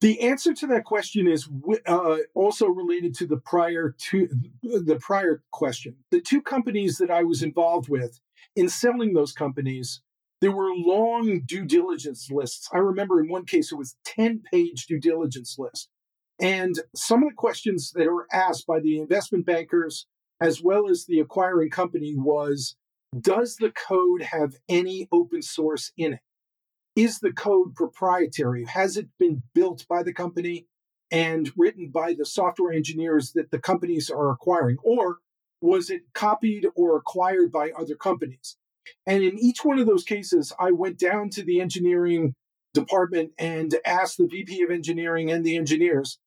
The 0.00 0.20
answer 0.20 0.54
to 0.54 0.66
that 0.68 0.84
question 0.84 1.26
is 1.26 1.48
uh, 1.86 2.16
also 2.34 2.66
related 2.66 3.14
to 3.16 3.26
the 3.26 3.36
prior 3.36 3.94
to 4.10 4.28
the 4.62 4.98
prior 5.00 5.42
question. 5.50 5.96
The 6.10 6.20
two 6.20 6.42
companies 6.42 6.98
that 6.98 7.10
I 7.10 7.22
was 7.22 7.42
involved 7.42 7.88
with 7.88 8.20
in 8.56 8.68
selling 8.68 9.14
those 9.14 9.32
companies, 9.32 10.00
there 10.40 10.52
were 10.52 10.74
long 10.74 11.42
due 11.46 11.64
diligence 11.64 12.30
lists. 12.30 12.68
I 12.72 12.78
remember 12.78 13.20
in 13.20 13.28
one 13.28 13.44
case 13.44 13.72
it 13.72 13.76
was 13.76 13.96
10 14.04 14.42
page 14.52 14.86
due 14.86 15.00
diligence 15.00 15.56
list. 15.58 15.88
And 16.40 16.80
some 16.94 17.22
of 17.22 17.30
the 17.30 17.34
questions 17.34 17.92
that 17.92 18.06
were 18.06 18.28
asked 18.32 18.66
by 18.66 18.80
the 18.80 18.98
investment 18.98 19.46
bankers 19.46 20.06
as 20.40 20.62
well 20.62 20.88
as 20.88 21.04
the 21.04 21.18
acquiring 21.18 21.70
company 21.70 22.14
was 22.16 22.76
Does 23.18 23.56
the 23.56 23.70
code 23.70 24.22
have 24.22 24.54
any 24.68 25.08
open 25.10 25.42
source 25.42 25.92
in 25.96 26.14
it? 26.14 26.20
Is 26.96 27.20
the 27.20 27.32
code 27.32 27.74
proprietary? 27.74 28.64
Has 28.64 28.96
it 28.96 29.08
been 29.18 29.42
built 29.54 29.86
by 29.88 30.02
the 30.02 30.12
company 30.12 30.66
and 31.10 31.50
written 31.56 31.90
by 31.90 32.14
the 32.14 32.26
software 32.26 32.72
engineers 32.72 33.32
that 33.32 33.50
the 33.50 33.58
companies 33.58 34.10
are 34.10 34.30
acquiring? 34.30 34.78
Or 34.82 35.18
was 35.60 35.90
it 35.90 36.02
copied 36.14 36.66
or 36.74 36.96
acquired 36.96 37.52
by 37.52 37.70
other 37.70 37.94
companies? 37.94 38.56
And 39.06 39.22
in 39.22 39.38
each 39.38 39.64
one 39.64 39.78
of 39.78 39.86
those 39.86 40.04
cases, 40.04 40.52
I 40.58 40.70
went 40.72 40.98
down 40.98 41.30
to 41.30 41.42
the 41.42 41.60
engineering 41.60 42.34
department 42.74 43.32
and 43.38 43.74
asked 43.84 44.18
the 44.18 44.26
VP 44.26 44.62
of 44.62 44.70
engineering 44.70 45.30
and 45.30 45.44
the 45.44 45.56
engineers, 45.56 46.18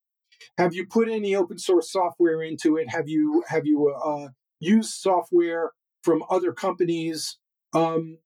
have 0.57 0.73
you 0.73 0.85
put 0.85 1.09
any 1.09 1.35
open 1.35 1.57
source 1.57 1.91
software 1.91 2.41
into 2.41 2.77
it? 2.77 2.89
Have 2.89 3.07
you 3.07 3.43
have 3.47 3.65
you 3.65 3.89
uh, 3.89 4.29
used 4.59 4.93
software 4.93 5.71
from 6.03 6.23
other 6.29 6.51
companies? 6.51 7.37
Um, 7.73 8.17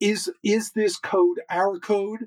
is 0.00 0.30
is 0.44 0.72
this 0.72 0.96
code 0.98 1.40
our 1.50 1.78
code, 1.78 2.26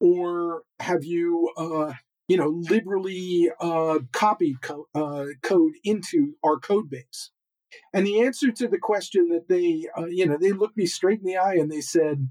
or 0.00 0.62
have 0.80 1.04
you 1.04 1.50
uh, 1.56 1.92
you 2.28 2.36
know 2.36 2.48
liberally 2.48 3.50
uh, 3.60 4.00
copied 4.12 4.62
co- 4.62 4.88
uh, 4.94 5.26
code 5.42 5.74
into 5.84 6.34
our 6.44 6.58
code 6.58 6.90
base? 6.90 7.30
And 7.92 8.06
the 8.06 8.20
answer 8.22 8.50
to 8.52 8.68
the 8.68 8.78
question 8.78 9.28
that 9.30 9.48
they 9.48 9.88
uh, 9.98 10.06
you 10.06 10.26
know 10.26 10.36
they 10.40 10.52
looked 10.52 10.76
me 10.76 10.86
straight 10.86 11.20
in 11.20 11.26
the 11.26 11.36
eye 11.36 11.54
and 11.54 11.70
they 11.70 11.80
said, 11.80 12.28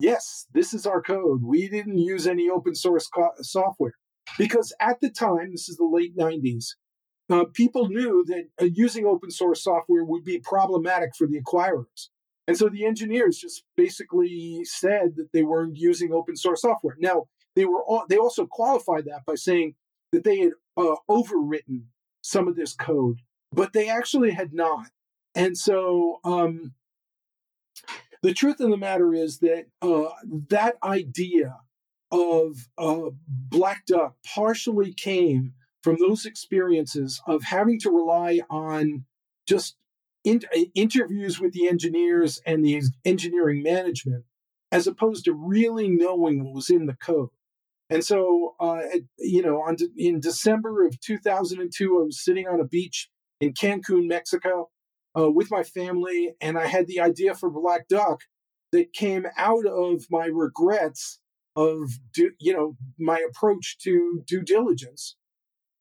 yes, 0.00 0.46
this 0.52 0.74
is 0.74 0.86
our 0.86 1.02
code. 1.02 1.42
We 1.44 1.68
didn't 1.68 1.98
use 1.98 2.26
any 2.26 2.48
open 2.50 2.74
source 2.74 3.08
co- 3.08 3.32
software 3.42 3.94
because 4.38 4.72
at 4.80 5.00
the 5.00 5.10
time, 5.10 5.52
this 5.52 5.68
is 5.68 5.76
the 5.76 5.86
late 5.86 6.16
90s, 6.16 6.76
uh, 7.30 7.44
people 7.54 7.88
knew 7.88 8.24
that 8.28 8.44
uh, 8.60 8.68
using 8.72 9.06
open 9.06 9.30
source 9.30 9.62
software 9.64 10.04
would 10.04 10.24
be 10.24 10.38
problematic 10.40 11.10
for 11.16 11.26
the 11.26 11.40
acquirers. 11.40 12.09
And 12.50 12.58
so 12.58 12.68
the 12.68 12.84
engineers 12.84 13.38
just 13.38 13.62
basically 13.76 14.64
said 14.64 15.14
that 15.14 15.28
they 15.32 15.44
weren't 15.44 15.76
using 15.76 16.12
open 16.12 16.34
source 16.34 16.62
software. 16.62 16.96
Now, 16.98 17.28
they 17.54 17.64
were 17.64 17.80
all, 17.84 18.06
they 18.08 18.16
also 18.16 18.44
qualified 18.44 19.04
that 19.04 19.24
by 19.24 19.36
saying 19.36 19.76
that 20.10 20.24
they 20.24 20.40
had 20.40 20.52
uh, 20.76 20.96
overwritten 21.08 21.82
some 22.22 22.48
of 22.48 22.56
this 22.56 22.72
code, 22.72 23.20
but 23.52 23.72
they 23.72 23.88
actually 23.88 24.32
had 24.32 24.52
not. 24.52 24.88
And 25.36 25.56
so 25.56 26.18
um, 26.24 26.72
the 28.20 28.34
truth 28.34 28.58
of 28.58 28.70
the 28.70 28.76
matter 28.76 29.14
is 29.14 29.38
that 29.38 29.66
uh, 29.80 30.10
that 30.48 30.74
idea 30.82 31.56
of 32.10 32.66
uh, 32.76 33.10
Black 33.28 33.86
Duck 33.86 34.16
partially 34.26 34.92
came 34.92 35.52
from 35.84 35.98
those 36.00 36.26
experiences 36.26 37.22
of 37.28 37.44
having 37.44 37.78
to 37.78 37.90
rely 37.90 38.40
on 38.50 39.04
just 39.46 39.76
in, 40.24 40.40
interviews 40.74 41.40
with 41.40 41.52
the 41.52 41.68
engineers 41.68 42.40
and 42.46 42.64
the 42.64 42.82
engineering 43.04 43.62
management, 43.62 44.24
as 44.72 44.86
opposed 44.86 45.24
to 45.24 45.32
really 45.32 45.88
knowing 45.88 46.44
what 46.44 46.54
was 46.54 46.70
in 46.70 46.86
the 46.86 46.94
code. 46.94 47.30
And 47.88 48.04
so, 48.04 48.54
uh, 48.60 48.82
you 49.18 49.42
know, 49.42 49.62
on 49.62 49.76
in 49.96 50.20
December 50.20 50.86
of 50.86 51.00
2002, 51.00 52.00
I 52.00 52.04
was 52.04 52.22
sitting 52.22 52.46
on 52.46 52.60
a 52.60 52.64
beach 52.64 53.10
in 53.40 53.52
Cancun, 53.52 54.06
Mexico, 54.06 54.70
uh, 55.18 55.30
with 55.30 55.50
my 55.50 55.64
family, 55.64 56.34
and 56.40 56.56
I 56.56 56.66
had 56.66 56.86
the 56.86 57.00
idea 57.00 57.34
for 57.34 57.50
Black 57.50 57.88
Duck 57.88 58.20
that 58.72 58.92
came 58.92 59.26
out 59.36 59.66
of 59.66 60.06
my 60.10 60.26
regrets 60.26 61.18
of 61.56 61.90
you 62.38 62.52
know 62.52 62.76
my 62.98 63.18
approach 63.28 63.76
to 63.78 64.22
due 64.24 64.42
diligence 64.42 65.16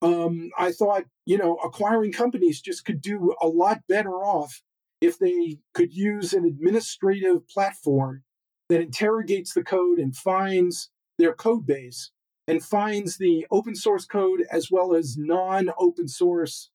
um, 0.01 0.49
i 0.57 0.71
thought 0.71 1.03
you 1.25 1.37
know 1.37 1.55
acquiring 1.63 2.11
companies 2.11 2.61
just 2.61 2.85
could 2.85 3.01
do 3.01 3.35
a 3.41 3.47
lot 3.47 3.79
better 3.87 4.23
off 4.23 4.61
if 5.01 5.17
they 5.17 5.57
could 5.73 5.93
use 5.93 6.33
an 6.33 6.45
administrative 6.45 7.47
platform 7.47 8.23
that 8.69 8.81
interrogates 8.81 9.53
the 9.53 9.63
code 9.63 9.97
and 9.97 10.15
finds 10.15 10.89
their 11.17 11.33
code 11.33 11.65
base 11.65 12.11
and 12.47 12.63
finds 12.63 13.17
the 13.17 13.45
open 13.51 13.75
source 13.75 14.05
code 14.05 14.43
as 14.51 14.69
well 14.71 14.95
as 14.95 15.17
non 15.17 15.69
open 15.77 16.07
source 16.07 16.71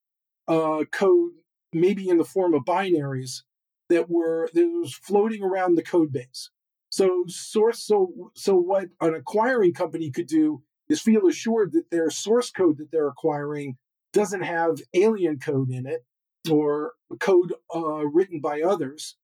uh, 0.47 0.85
code, 0.93 1.33
maybe 1.73 2.09
in 2.09 2.19
the 2.19 2.25
form 2.25 2.55
of 2.55 2.65
binaries 2.65 3.43
that 3.89 4.09
were 4.09 4.49
that 4.55 4.67
was 4.67 4.95
floating 4.95 5.43
around 5.43 5.75
the 5.75 5.83
code 5.83 6.13
base. 6.13 6.51
So 6.91 7.25
source 7.27 7.83
so 7.83 8.31
so 8.35 8.55
what 8.55 8.89
an 9.01 9.15
acquiring 9.15 9.75
company 9.75 10.11
could 10.11 10.29
do 10.29 10.63
is 10.89 11.01
feel 11.01 11.27
assured 11.27 11.73
that 11.73 11.91
their 11.91 12.11
source 12.11 12.51
code 12.51 12.79
that 12.79 12.91
they're 12.91 13.09
acquiring 13.09 13.77
doesn't 14.13 14.43
have 14.43 14.79
alien 14.95 15.39
code 15.39 15.71
in 15.71 15.87
it 15.87 16.05
or 16.51 16.93
code 17.21 17.55
uh, 17.75 18.07
written 18.07 18.41
by 18.41 18.61
others, 18.61 19.17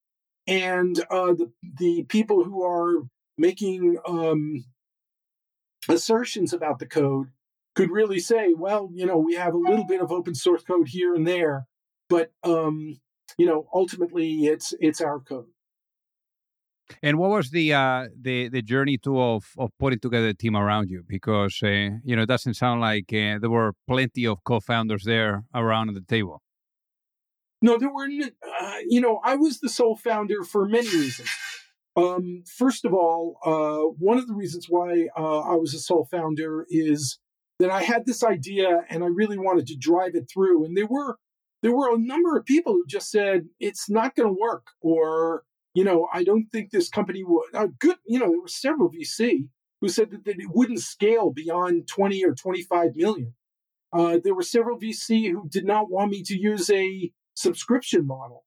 and 0.47 0.99
uh, 1.11 1.33
the 1.35 1.52
the 1.79 2.05
people 2.05 2.45
who 2.45 2.64
are 2.64 3.02
making 3.37 3.99
um, 4.07 4.64
assertions 5.88 6.52
about 6.52 6.79
the 6.79 6.87
code 6.87 7.29
could 7.75 7.90
really 7.90 8.19
say, 8.19 8.52
well, 8.57 8.90
you 8.93 9.07
know, 9.07 9.17
we 9.17 9.35
have 9.35 9.55
a 9.55 9.59
little 9.59 9.87
bit 9.87 10.02
of 10.02 10.11
open 10.11 10.35
source 10.35 10.62
code 10.62 10.88
here 10.88 11.14
and 11.14 11.26
there, 11.26 11.67
but 12.09 12.33
um, 12.43 12.99
you 13.38 13.47
know, 13.47 13.69
ultimately 13.73 14.47
it's 14.47 14.75
it's 14.81 15.00
our 15.00 15.21
code. 15.21 15.47
And 17.03 17.19
what 17.19 17.31
was 17.31 17.51
the 17.51 17.73
uh, 17.75 18.09
the 18.21 18.49
the 18.49 18.63
journey 18.63 18.99
to 18.99 19.21
of 19.21 19.45
of 19.59 19.71
putting 19.79 20.01
together 20.01 20.29
a 20.29 20.35
team 20.35 20.57
around 20.57 20.91
you? 20.91 21.03
Because 21.07 21.59
uh, 21.63 22.01
you 22.05 22.17
know 22.17 22.23
it 22.23 22.29
doesn't 22.29 22.55
sound 22.55 22.81
like 22.81 23.13
uh, 23.13 23.39
there 23.41 23.51
were 23.51 23.73
plenty 23.87 24.27
of 24.27 24.43
co-founders 24.45 25.05
there 25.05 25.45
around 25.55 25.95
the 25.95 26.01
table. 26.01 26.43
No, 27.63 27.79
there 27.79 27.93
were. 27.93 28.07
Uh, 28.07 28.75
you 28.89 29.01
know, 29.01 29.21
I 29.25 29.37
was 29.37 29.61
the 29.61 29.69
sole 29.69 29.97
founder 29.97 30.43
for 30.45 30.67
many 30.67 30.89
reasons. 30.89 31.29
Um, 31.97 32.45
first 32.47 32.85
of 32.85 32.95
all, 32.95 33.37
uh, 33.45 33.93
one 33.99 34.19
of 34.19 34.27
the 34.27 34.35
reasons 34.35 34.67
why 34.69 35.09
uh, 35.17 35.41
I 35.41 35.55
was 35.57 35.75
a 35.75 35.81
sole 35.81 36.07
founder 36.11 36.67
is 36.71 37.19
that 37.59 37.71
I 37.71 37.83
had 37.83 38.07
this 38.07 38.23
idea 38.23 38.85
and 38.89 39.05
I 39.05 39.09
really 39.09 39.39
wanted 39.39 39.67
to 39.67 39.77
drive 39.77 40.15
it 40.15 40.31
through. 40.33 40.65
And 40.65 40.77
there 40.77 40.87
were 40.87 41.19
there 41.63 41.77
were 41.77 41.95
a 41.95 41.99
number 41.99 42.37
of 42.37 42.47
people 42.47 42.73
who 42.73 42.85
just 42.87 43.11
said 43.11 43.49
it's 43.59 43.91
not 43.91 44.17
going 44.17 44.29
to 44.29 44.41
work, 44.41 44.69
or 44.81 45.43
you 45.75 45.85
know, 45.85 46.09
I 46.12 46.25
don't 46.25 46.47
think 46.47 46.71
this 46.71 46.89
company 46.89 47.23
would. 47.25 47.55
Uh, 47.55 47.69
good, 47.79 47.97
you 48.07 48.19
know, 48.19 48.31
there 48.31 48.41
were 48.41 48.49
several 48.49 48.91
VC 48.91 49.49
who 49.81 49.89
said 49.89 50.11
that, 50.11 50.25
that 50.25 50.41
it 50.41 50.50
wouldn't 50.53 50.81
scale 50.81 51.31
beyond 51.31 51.89
20 51.89 52.25
or 52.25 52.35
25 52.35 52.97
million. 52.97 53.35
Uh, 53.93 54.19
there 54.23 54.35
were 54.35 54.43
several 54.43 54.79
VC 54.79 55.31
who 55.31 55.49
did 55.49 55.65
not 55.65 55.91
want 55.91 56.11
me 56.11 56.23
to 56.23 56.39
use 56.39 56.71
a 56.71 57.11
subscription 57.35 58.07
model. 58.07 58.45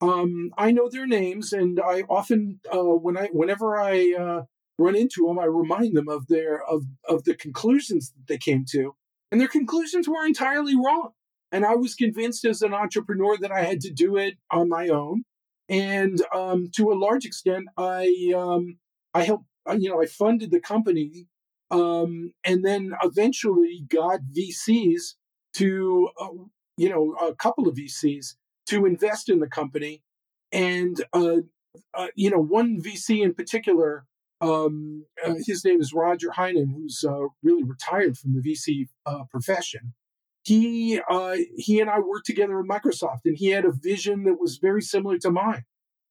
Um, 0.00 0.50
I 0.58 0.72
know 0.72 0.88
their 0.90 1.06
names, 1.06 1.52
and 1.52 1.80
I 1.80 2.02
often, 2.08 2.60
uh, 2.72 2.78
when 2.78 3.16
I, 3.16 3.28
whenever 3.32 3.80
I 3.80 4.14
uh, 4.18 4.42
run 4.76 4.96
into 4.96 5.26
them, 5.26 5.38
I 5.38 5.44
remind 5.44 5.96
them 5.96 6.08
of 6.08 6.26
their 6.26 6.62
of 6.64 6.82
of 7.08 7.22
the 7.24 7.34
conclusions 7.34 8.10
that 8.10 8.26
they 8.26 8.38
came 8.38 8.64
to, 8.70 8.96
and 9.30 9.40
their 9.40 9.48
conclusions 9.48 10.08
were 10.08 10.26
entirely 10.26 10.74
wrong. 10.74 11.10
And 11.52 11.64
I 11.64 11.76
was 11.76 11.94
convinced 11.94 12.44
as 12.44 12.62
an 12.62 12.74
entrepreneur 12.74 13.36
that 13.38 13.52
I 13.52 13.62
had 13.62 13.80
to 13.82 13.90
do 13.90 14.16
it 14.16 14.38
on 14.50 14.68
my 14.68 14.88
own. 14.88 15.24
And 15.68 16.20
um, 16.34 16.70
to 16.76 16.92
a 16.92 16.94
large 16.94 17.24
extent, 17.24 17.66
I 17.76 18.32
um, 18.36 18.78
I 19.14 19.24
helped. 19.24 19.44
Uh, 19.68 19.76
you 19.78 19.88
know, 19.88 20.02
I 20.02 20.06
funded 20.06 20.50
the 20.50 20.60
company, 20.60 21.28
um, 21.70 22.32
and 22.44 22.64
then 22.64 22.92
eventually 23.02 23.84
got 23.88 24.18
VCs 24.36 25.14
to, 25.54 26.08
uh, 26.20 26.28
you 26.76 26.88
know, 26.88 27.14
a 27.14 27.32
couple 27.34 27.68
of 27.68 27.76
VCs 27.76 28.34
to 28.66 28.86
invest 28.86 29.28
in 29.28 29.38
the 29.38 29.46
company, 29.46 30.02
and 30.50 31.04
uh, 31.12 31.36
uh, 31.94 32.08
you 32.16 32.30
know, 32.30 32.40
one 32.40 32.80
VC 32.82 33.22
in 33.22 33.34
particular 33.34 34.04
um, 34.40 35.06
uh, 35.24 35.34
his 35.46 35.64
name 35.64 35.80
is 35.80 35.92
Roger 35.92 36.30
Heinen, 36.30 36.74
who's 36.74 37.04
uh, 37.08 37.28
really 37.44 37.62
retired 37.62 38.18
from 38.18 38.34
the 38.34 38.40
VC 38.40 38.88
profession. 39.30 39.94
He 40.44 41.00
uh, 41.08 41.36
he 41.56 41.80
and 41.80 41.88
I 41.88 42.00
worked 42.00 42.26
together 42.26 42.58
at 42.58 42.66
Microsoft, 42.66 43.20
and 43.24 43.36
he 43.36 43.48
had 43.48 43.64
a 43.64 43.72
vision 43.72 44.24
that 44.24 44.40
was 44.40 44.58
very 44.58 44.82
similar 44.82 45.18
to 45.18 45.30
mine. 45.30 45.64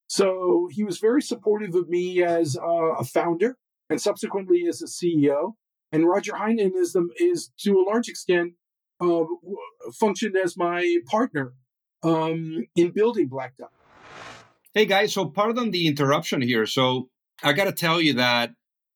So 0.07 0.67
he 0.71 0.83
was 0.83 0.99
very 0.99 1.21
supportive 1.21 1.75
of 1.75 1.89
me 1.89 2.23
as 2.23 2.57
uh, 2.57 2.95
a 2.97 3.03
founder, 3.03 3.57
and 3.89 4.01
subsequently 4.01 4.65
as 4.67 4.81
a 4.81 4.85
CEO. 4.85 5.53
And 5.91 6.07
Roger 6.07 6.33
Heinen 6.33 6.75
is 6.75 6.93
the, 6.93 7.09
is 7.17 7.51
to 7.59 7.79
a 7.79 7.83
large 7.83 8.07
extent 8.07 8.53
uh, 9.01 9.23
functioned 9.93 10.37
as 10.37 10.55
my 10.55 10.97
partner 11.07 11.53
um, 12.03 12.65
in 12.75 12.91
building 12.91 13.27
Black 13.27 13.57
Duck. 13.57 13.73
Hey 14.73 14.85
guys, 14.85 15.13
so 15.13 15.25
pardon 15.25 15.71
the 15.71 15.87
interruption 15.87 16.41
here. 16.41 16.65
So 16.65 17.09
I 17.43 17.51
got 17.53 17.65
to 17.65 17.73
tell 17.73 17.99
you 17.99 18.13
that, 18.13 18.51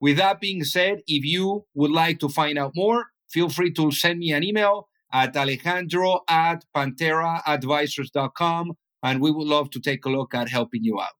with 0.00 0.16
that 0.18 0.40
being 0.40 0.64
said, 0.64 1.00
if 1.06 1.24
you 1.24 1.64
would 1.74 1.90
like 1.90 2.18
to 2.20 2.28
find 2.28 2.58
out 2.58 2.72
more, 2.74 3.06
feel 3.28 3.48
free 3.48 3.72
to 3.74 3.90
send 3.90 4.18
me 4.18 4.32
an 4.32 4.44
email 4.44 4.88
at 5.12 5.36
alejandro 5.36 6.20
at 6.28 6.64
pantheraadvisors.com 6.74 8.72
and 9.02 9.20
we 9.20 9.30
would 9.30 9.46
love 9.46 9.70
to 9.70 9.80
take 9.80 10.04
a 10.04 10.10
look 10.10 10.34
at 10.34 10.48
helping 10.48 10.82
you 10.84 11.00
out. 11.00 11.12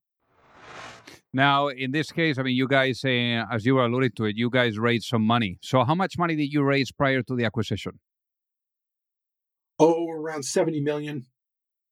Now, 1.33 1.67
in 1.67 1.91
this 1.91 2.11
case, 2.11 2.37
I 2.37 2.43
mean, 2.43 2.55
you 2.55 2.67
guys, 2.67 3.03
uh, 3.03 3.45
as 3.51 3.65
you 3.65 3.75
were 3.75 3.85
alluding 3.85 4.11
to 4.15 4.25
it, 4.25 4.37
you 4.37 4.49
guys 4.49 4.79
raised 4.79 5.05
some 5.05 5.23
money. 5.23 5.59
So, 5.61 5.83
how 5.83 5.93
much 5.93 6.17
money 6.17 6.35
did 6.35 6.51
you 6.51 6.63
raise 6.63 6.91
prior 6.91 7.21
to 7.21 7.35
the 7.35 7.45
acquisition? 7.45 7.99
Oh, 9.77 10.09
around 10.09 10.43
70 10.43 10.81
million, 10.81 11.25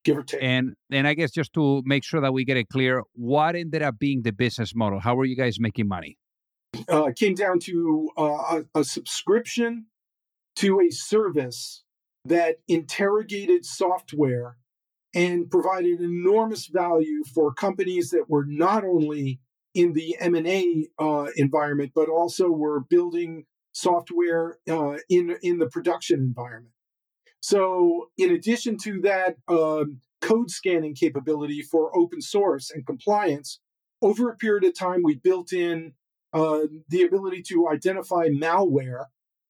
give 0.04 0.18
or 0.18 0.24
take. 0.24 0.42
And 0.42 0.76
and 0.90 1.08
I 1.08 1.14
guess 1.14 1.32
just 1.32 1.54
to 1.54 1.84
make 1.86 2.04
sure 2.04 2.22
that 2.22 2.34
we 2.34 2.46
get 2.46 2.58
it 2.58 2.70
clear, 2.70 3.04
what 3.14 3.56
ended 3.56 3.82
up 3.82 4.00
being 4.00 4.24
the 4.24 4.32
business 4.32 4.74
model? 4.74 5.00
How 5.00 5.16
were 5.16 5.26
you 5.26 5.36
guys 5.36 5.60
making 5.60 5.88
money? 5.88 6.18
Uh, 6.90 7.12
came 7.16 7.36
down 7.36 7.60
to 7.60 8.10
uh, 8.18 8.62
a, 8.74 8.80
a 8.80 8.84
subscription 8.84 9.86
to 10.58 10.80
a 10.80 10.90
service 10.90 11.84
that 12.26 12.60
interrogated 12.68 13.66
software 13.66 14.58
and 15.14 15.50
provided 15.50 16.02
enormous 16.02 16.68
value 16.68 17.24
for 17.24 17.54
companies 17.54 18.10
that 18.10 18.30
were 18.30 18.46
not 18.46 18.84
only 18.84 19.40
in 19.74 19.94
the 19.94 20.16
M&A 20.20 20.88
uh, 21.00 21.28
environment, 21.36 21.92
but 21.94 22.10
also 22.10 22.50
were 22.50 22.80
building 22.80 23.46
software 23.72 24.58
uh, 24.70 24.98
in, 25.10 25.38
in 25.42 25.60
the 25.60 25.68
production 25.68 26.20
environment. 26.20 26.74
So 27.42 28.10
in 28.18 28.32
addition 28.32 28.78
to 28.80 29.02
that 29.02 29.36
um, 29.48 30.00
code 30.22 30.50
scanning 30.50 30.96
capability 30.96 31.62
for 31.62 31.96
open 31.96 32.22
source 32.22 32.72
and 32.72 32.86
compliance, 32.86 33.60
over 34.02 34.30
a 34.30 34.36
period 34.36 34.64
of 34.64 34.78
time, 34.78 35.02
we 35.04 35.16
built 35.16 35.54
in 35.54 35.94
uh, 36.36 36.68
the 36.90 37.04
ability 37.04 37.42
to 37.42 37.70
identify 37.70 38.28
malware, 38.28 39.06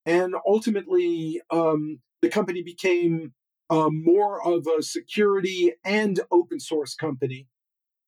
and 0.06 0.36
ultimately 0.48 1.41
um, 1.50 2.00
the 2.21 2.30
company 2.30 2.62
became 2.62 3.34
uh, 3.71 3.89
more 3.91 4.45
of 4.48 4.67
a 4.67 4.84
security 4.84 5.74
and 5.84 6.19
open 6.32 6.60
source 6.60 6.93
company. 6.95 7.48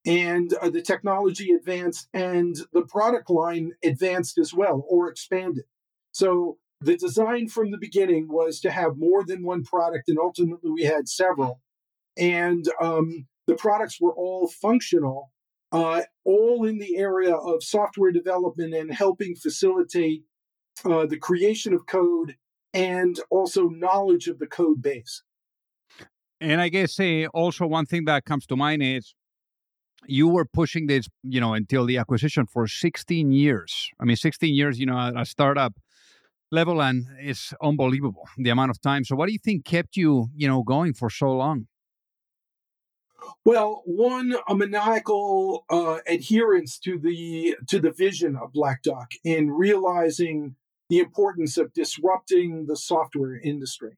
And 0.06 0.54
uh, 0.54 0.70
the 0.70 0.80
technology 0.80 1.50
advanced 1.50 2.08
and 2.14 2.56
the 2.72 2.82
product 2.82 3.28
line 3.28 3.72
advanced 3.84 4.38
as 4.38 4.54
well 4.54 4.84
or 4.88 5.10
expanded. 5.10 5.64
So 6.12 6.58
the 6.80 6.96
design 6.96 7.48
from 7.48 7.72
the 7.72 7.78
beginning 7.78 8.28
was 8.28 8.60
to 8.60 8.70
have 8.70 8.96
more 8.96 9.24
than 9.24 9.42
one 9.42 9.64
product, 9.64 10.08
and 10.08 10.18
ultimately 10.18 10.70
we 10.70 10.84
had 10.84 11.08
several. 11.08 11.60
And 12.16 12.64
um, 12.80 13.26
the 13.48 13.56
products 13.56 14.00
were 14.00 14.14
all 14.14 14.46
functional 14.46 15.32
uh, 15.72 16.02
all 16.24 16.64
in 16.64 16.78
the 16.78 16.96
area 16.96 17.34
of 17.34 17.62
software 17.62 18.12
development 18.12 18.74
and 18.74 18.92
helping 18.92 19.34
facilitate 19.34 20.24
uh, 20.84 21.06
the 21.06 21.18
creation 21.18 21.74
of 21.74 21.86
code 21.86 22.36
and 22.72 23.20
also 23.30 23.68
knowledge 23.68 24.28
of 24.28 24.38
the 24.38 24.46
code 24.46 24.82
base. 24.82 25.22
And 26.40 26.60
I 26.60 26.68
guess 26.68 26.98
uh, 27.00 27.26
also 27.34 27.66
one 27.66 27.86
thing 27.86 28.04
that 28.04 28.24
comes 28.24 28.46
to 28.46 28.56
mind 28.56 28.82
is 28.82 29.14
you 30.06 30.28
were 30.28 30.44
pushing 30.44 30.86
this, 30.86 31.08
you 31.22 31.40
know, 31.40 31.54
until 31.54 31.84
the 31.84 31.98
acquisition 31.98 32.46
for 32.46 32.66
16 32.66 33.32
years. 33.32 33.90
I 34.00 34.04
mean, 34.04 34.16
16 34.16 34.54
years, 34.54 34.78
you 34.78 34.86
know, 34.86 34.98
at 34.98 35.20
a 35.20 35.24
startup 35.24 35.74
level, 36.50 36.80
and 36.80 37.06
it's 37.18 37.52
unbelievable 37.60 38.24
the 38.36 38.50
amount 38.50 38.70
of 38.70 38.80
time. 38.80 39.04
So, 39.04 39.16
what 39.16 39.26
do 39.26 39.32
you 39.32 39.38
think 39.38 39.64
kept 39.64 39.96
you, 39.96 40.28
you 40.34 40.46
know, 40.46 40.62
going 40.62 40.94
for 40.94 41.10
so 41.10 41.32
long? 41.32 41.66
Well, 43.44 43.82
one 43.86 44.34
a 44.48 44.54
maniacal 44.54 45.64
uh, 45.70 45.98
adherence 46.06 46.78
to 46.80 46.98
the 46.98 47.56
to 47.68 47.80
the 47.80 47.92
vision 47.92 48.36
of 48.36 48.52
Black 48.52 48.82
Duck 48.82 49.12
in 49.24 49.50
realizing 49.50 50.56
the 50.88 50.98
importance 50.98 51.58
of 51.58 51.72
disrupting 51.72 52.66
the 52.66 52.76
software 52.76 53.38
industry. 53.38 53.96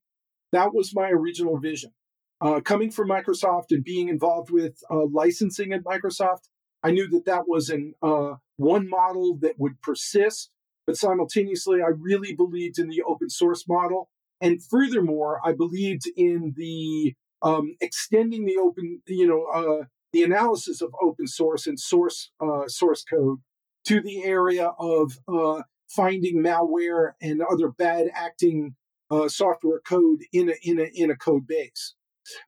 That 0.53 0.75
was 0.75 0.95
my 0.95 1.11
original 1.11 1.59
vision. 1.59 1.93
Uh, 2.40 2.61
coming 2.61 2.90
from 2.90 3.09
Microsoft 3.09 3.66
and 3.71 3.85
being 3.85 4.09
involved 4.09 4.51
with 4.51 4.83
uh, 4.90 5.05
licensing 5.07 5.73
at 5.73 5.85
Microsoft, 5.85 6.49
I 6.83 6.90
knew 6.90 7.09
that 7.11 7.27
that 7.27 7.47
was 7.47 7.69
an 7.69 7.95
uh, 8.03 8.35
one 8.57 8.88
model 8.88 9.37
that 9.43 9.59
would 9.59 9.81
persist. 9.83 10.51
But 10.87 10.97
simultaneously, 10.97 11.81
I 11.83 11.88
really 11.88 12.35
believed 12.35 12.79
in 12.79 12.88
the 12.88 13.03
open 13.03 13.31
source 13.31 13.69
model, 13.69 14.09
and 14.40 14.64
furthermore, 14.64 15.40
I 15.45 15.53
believed 15.53 16.11
in 16.16 16.55
the 16.57 17.14
um, 17.42 17.76
extending 17.81 18.44
the 18.44 18.57
open, 18.57 19.03
you 19.07 19.26
know, 19.26 19.44
uh, 19.44 19.85
the 20.12 20.22
analysis 20.22 20.81
of 20.81 20.94
open 21.03 21.26
source 21.26 21.66
and 21.66 21.79
source 21.79 22.31
uh, 22.40 22.66
source 22.66 23.05
code 23.05 23.38
to 23.85 24.00
the 24.00 24.24
area 24.24 24.72
of 24.79 25.18
uh, 25.29 25.62
finding 25.88 26.42
malware 26.42 27.12
and 27.20 27.42
other 27.42 27.68
bad 27.68 28.11
acting 28.14 28.74
uh, 29.11 29.29
software 29.29 29.81
code 29.81 30.20
in 30.33 30.50
a, 30.50 30.55
in 30.62 30.81
a 30.81 30.90
in 30.94 31.11
a 31.11 31.16
code 31.16 31.46
base. 31.46 31.94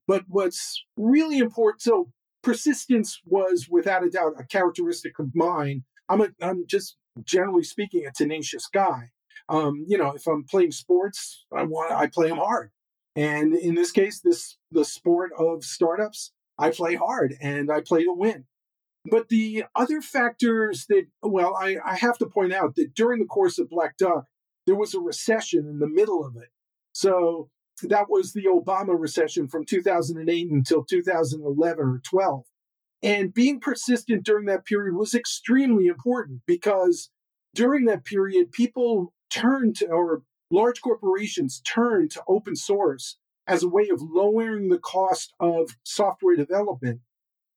But 0.06 0.24
what's 0.28 0.84
really 0.96 1.38
important, 1.38 1.82
so 1.82 2.10
persistence 2.42 3.20
was 3.24 3.68
without 3.70 4.04
a 4.04 4.10
doubt 4.10 4.34
a 4.38 4.44
characteristic 4.44 5.18
of 5.18 5.34
mine. 5.34 5.84
I'm 6.08 6.20
a, 6.20 6.28
I'm 6.40 6.64
just 6.66 6.96
generally 7.24 7.62
speaking 7.62 8.06
a 8.06 8.12
tenacious 8.12 8.66
guy. 8.72 9.10
Um, 9.48 9.84
you 9.86 9.98
know, 9.98 10.12
if 10.12 10.26
I'm 10.26 10.44
playing 10.44 10.72
sports, 10.72 11.44
I 11.54 11.64
want 11.64 11.92
I 11.92 12.06
play 12.06 12.28
them 12.28 12.38
hard. 12.38 12.70
And 13.14 13.54
in 13.54 13.74
this 13.74 13.90
case, 13.90 14.20
this 14.20 14.56
the 14.70 14.84
sport 14.84 15.32
of 15.38 15.64
startups, 15.64 16.32
I 16.58 16.70
play 16.70 16.94
hard 16.94 17.34
and 17.40 17.70
I 17.70 17.80
play 17.80 18.04
to 18.04 18.14
win. 18.14 18.44
But 19.10 19.28
the 19.28 19.64
other 19.74 20.00
factors 20.00 20.86
that, 20.88 21.06
well, 21.22 21.56
I, 21.58 21.76
I 21.84 21.96
have 21.96 22.18
to 22.18 22.26
point 22.26 22.52
out 22.52 22.76
that 22.76 22.94
during 22.94 23.18
the 23.18 23.26
course 23.26 23.58
of 23.58 23.68
Black 23.68 23.96
Duck, 23.96 24.26
there 24.66 24.76
was 24.76 24.94
a 24.94 25.00
recession 25.00 25.66
in 25.66 25.80
the 25.80 25.88
middle 25.88 26.24
of 26.24 26.36
it. 26.36 26.50
So 26.92 27.50
that 27.82 28.08
was 28.08 28.32
the 28.32 28.44
Obama 28.44 28.98
recession 28.98 29.48
from 29.48 29.64
2008 29.64 30.50
until 30.50 30.84
2011 30.84 31.84
or 31.84 32.00
12. 32.04 32.44
And 33.02 33.34
being 33.34 33.58
persistent 33.58 34.24
during 34.24 34.46
that 34.46 34.64
period 34.64 34.94
was 34.94 35.14
extremely 35.14 35.88
important 35.88 36.42
because 36.46 37.10
during 37.54 37.86
that 37.86 38.04
period, 38.04 38.52
people 38.52 39.12
turned 39.30 39.76
to, 39.76 39.86
or 39.88 40.22
large 40.52 40.80
corporations 40.82 41.60
turned 41.60 42.10
to 42.12 42.22
open 42.28 42.54
source 42.54 43.16
as 43.46 43.62
a 43.62 43.68
way 43.68 43.88
of 43.90 44.00
lowering 44.00 44.68
the 44.68 44.78
cost 44.78 45.34
of 45.40 45.76
software 45.82 46.36
development. 46.36 47.00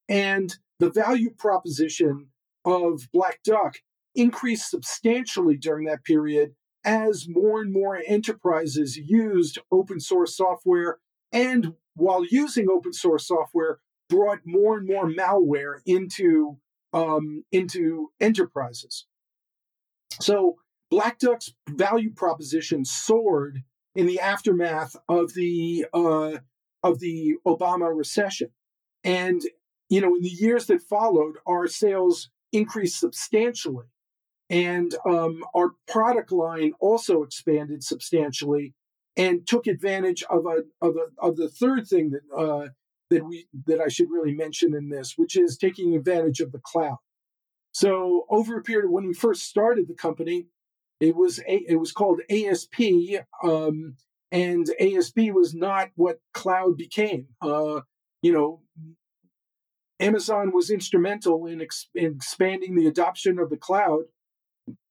And 0.10 0.56
the 0.80 0.90
value 0.90 1.30
proposition 1.30 2.30
of 2.64 3.08
Black 3.14 3.42
Duck 3.44 3.76
increased 4.16 4.72
substantially 4.72 5.58
during 5.58 5.86
that 5.86 6.04
period 6.04 6.56
as 6.84 7.28
more 7.28 7.62
and 7.62 7.74
more 7.74 8.02
enterprises 8.08 8.98
used 8.98 9.60
open 9.72 10.00
source 10.00 10.38
software 10.38 11.00
and 11.32 11.74
while 11.96 12.24
using 12.26 12.70
open 12.70 12.94
source 12.94 13.28
software 13.28 13.80
brought 14.10 14.40
more 14.46 14.78
and 14.78 14.88
more 14.88 15.10
malware 15.10 15.80
into 15.86 16.58
um, 16.94 17.44
into 17.52 18.12
enterprises 18.22 19.06
so 20.22 20.56
black 20.96 21.20
duck's 21.20 21.52
value 21.70 22.10
proposition 22.10 22.86
soared 22.86 23.64
in 23.96 24.06
the 24.06 24.18
aftermath 24.18 24.96
of 25.10 25.34
the 25.34 25.86
uh, 25.94 26.38
of 26.84 27.00
the 27.02 27.36
obama 27.46 27.94
recession 27.94 28.50
and 29.04 29.42
you 29.90 30.00
know 30.00 30.16
in 30.16 30.22
the 30.22 30.30
years 30.30 30.68
that 30.68 30.82
followed 30.82 31.36
our 31.46 31.68
sales 31.68 32.30
increased 32.54 32.98
substantially 32.98 33.88
and 34.50 34.96
um, 35.06 35.44
our 35.54 35.72
product 35.86 36.32
line 36.32 36.72
also 36.80 37.24
expanded 37.24 37.84
substantially 37.84 38.74
and 39.18 39.46
took 39.46 39.68
advantage 39.68 40.24
of 40.30 40.46
a 40.46 40.64
of, 40.82 40.96
a, 40.96 41.08
of 41.20 41.36
the 41.36 41.50
third 41.50 41.86
thing 41.86 42.12
that 42.12 42.22
uh, 42.34 42.70
that 43.10 43.26
we 43.26 43.48
that 43.66 43.82
I 43.82 43.90
should 43.90 44.10
really 44.10 44.34
mention 44.34 44.74
in 44.74 44.88
this, 44.88 45.18
which 45.18 45.36
is 45.36 45.58
taking 45.58 45.94
advantage 45.94 46.40
of 46.40 46.54
the 46.54 46.62
cloud. 46.64 47.00
So 47.72 48.26
over 48.30 48.58
a 48.58 48.64
period 48.64 48.86
of 48.86 48.92
when 48.92 49.06
we 49.06 49.14
first 49.14 49.44
started 49.44 49.90
the 49.90 49.96
company, 49.96 50.48
it 51.00 51.16
was 51.16 51.40
a, 51.40 51.66
it 51.68 51.80
was 51.80 51.92
called 51.92 52.22
ASP, 52.30 52.82
um, 53.44 53.96
and 54.32 54.70
ASP 54.80 55.18
was 55.34 55.54
not 55.54 55.90
what 55.96 56.20
cloud 56.34 56.78
became. 56.78 57.28
Uh, 57.42 57.82
you 58.22 58.32
know, 58.32 58.62
Amazon 60.00 60.52
was 60.54 60.70
instrumental 60.70 61.46
in, 61.46 61.62
ex- 61.62 61.90
in 61.96 62.16
expanding 62.16 62.76
the 62.76 62.88
adoption 62.88 63.40
of 63.40 63.50
the 63.50 63.58
cloud, 63.58 64.04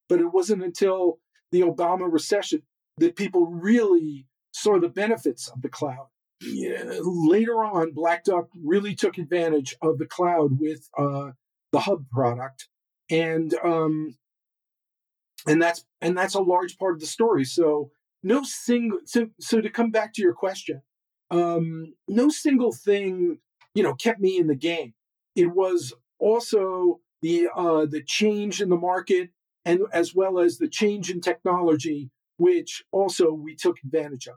but 0.08 0.20
it 0.20 0.32
wasn't 0.32 0.62
until 0.62 1.18
the 1.52 1.60
Obama 1.60 2.10
recession 2.10 2.62
that 2.98 3.16
people 3.16 3.46
really 3.46 4.26
saw 4.52 4.78
the 4.78 4.88
benefits 4.88 5.48
of 5.48 5.62
the 5.62 5.68
cloud. 5.68 6.06
Yeah, 6.40 6.98
later 7.00 7.64
on, 7.64 7.92
Black 7.92 8.24
Duck 8.24 8.48
really 8.62 8.94
took 8.94 9.18
advantage 9.18 9.76
of 9.82 9.98
the 9.98 10.06
cloud 10.06 10.58
with 10.60 10.88
uh, 10.98 11.30
the 11.72 11.80
Hub 11.80 12.08
product, 12.10 12.68
and 13.10 13.54
um, 13.64 14.16
and 15.46 15.60
that's 15.60 15.84
and 16.00 16.16
that's 16.16 16.34
a 16.34 16.40
large 16.40 16.78
part 16.78 16.94
of 16.94 17.00
the 17.00 17.06
story. 17.06 17.44
So 17.44 17.90
no 18.22 18.42
single 18.42 19.00
so, 19.04 19.28
so 19.40 19.60
to 19.60 19.70
come 19.70 19.90
back 19.90 20.14
to 20.14 20.22
your 20.22 20.34
question, 20.34 20.82
um, 21.30 21.94
no 22.08 22.28
single 22.28 22.72
thing 22.72 23.38
you 23.74 23.82
know 23.82 23.94
kept 23.94 24.20
me 24.20 24.38
in 24.38 24.46
the 24.46 24.54
game. 24.54 24.94
It 25.34 25.46
was 25.46 25.92
also 26.18 27.00
the 27.22 27.48
uh, 27.54 27.86
the 27.86 28.02
change 28.02 28.60
in 28.60 28.68
the 28.68 28.76
market 28.76 29.30
and 29.64 29.80
as 29.92 30.14
well 30.14 30.38
as 30.38 30.58
the 30.58 30.68
change 30.68 31.10
in 31.10 31.20
technology, 31.20 32.10
which 32.36 32.84
also 32.92 33.32
we 33.32 33.54
took 33.56 33.76
advantage 33.84 34.28
of. 34.28 34.36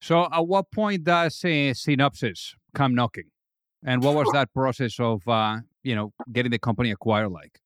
So, 0.00 0.28
at 0.32 0.46
what 0.46 0.70
point 0.70 1.04
does 1.04 1.44
uh, 1.44 1.48
Synopsys 1.48 2.54
come 2.74 2.94
knocking, 2.94 3.30
and 3.84 4.02
what 4.02 4.14
was 4.14 4.28
that 4.32 4.52
process 4.52 4.98
of 4.98 5.26
uh, 5.28 5.58
you 5.82 5.94
know 5.94 6.12
getting 6.32 6.50
the 6.50 6.58
company 6.58 6.90
acquired 6.90 7.30
like? 7.30 7.60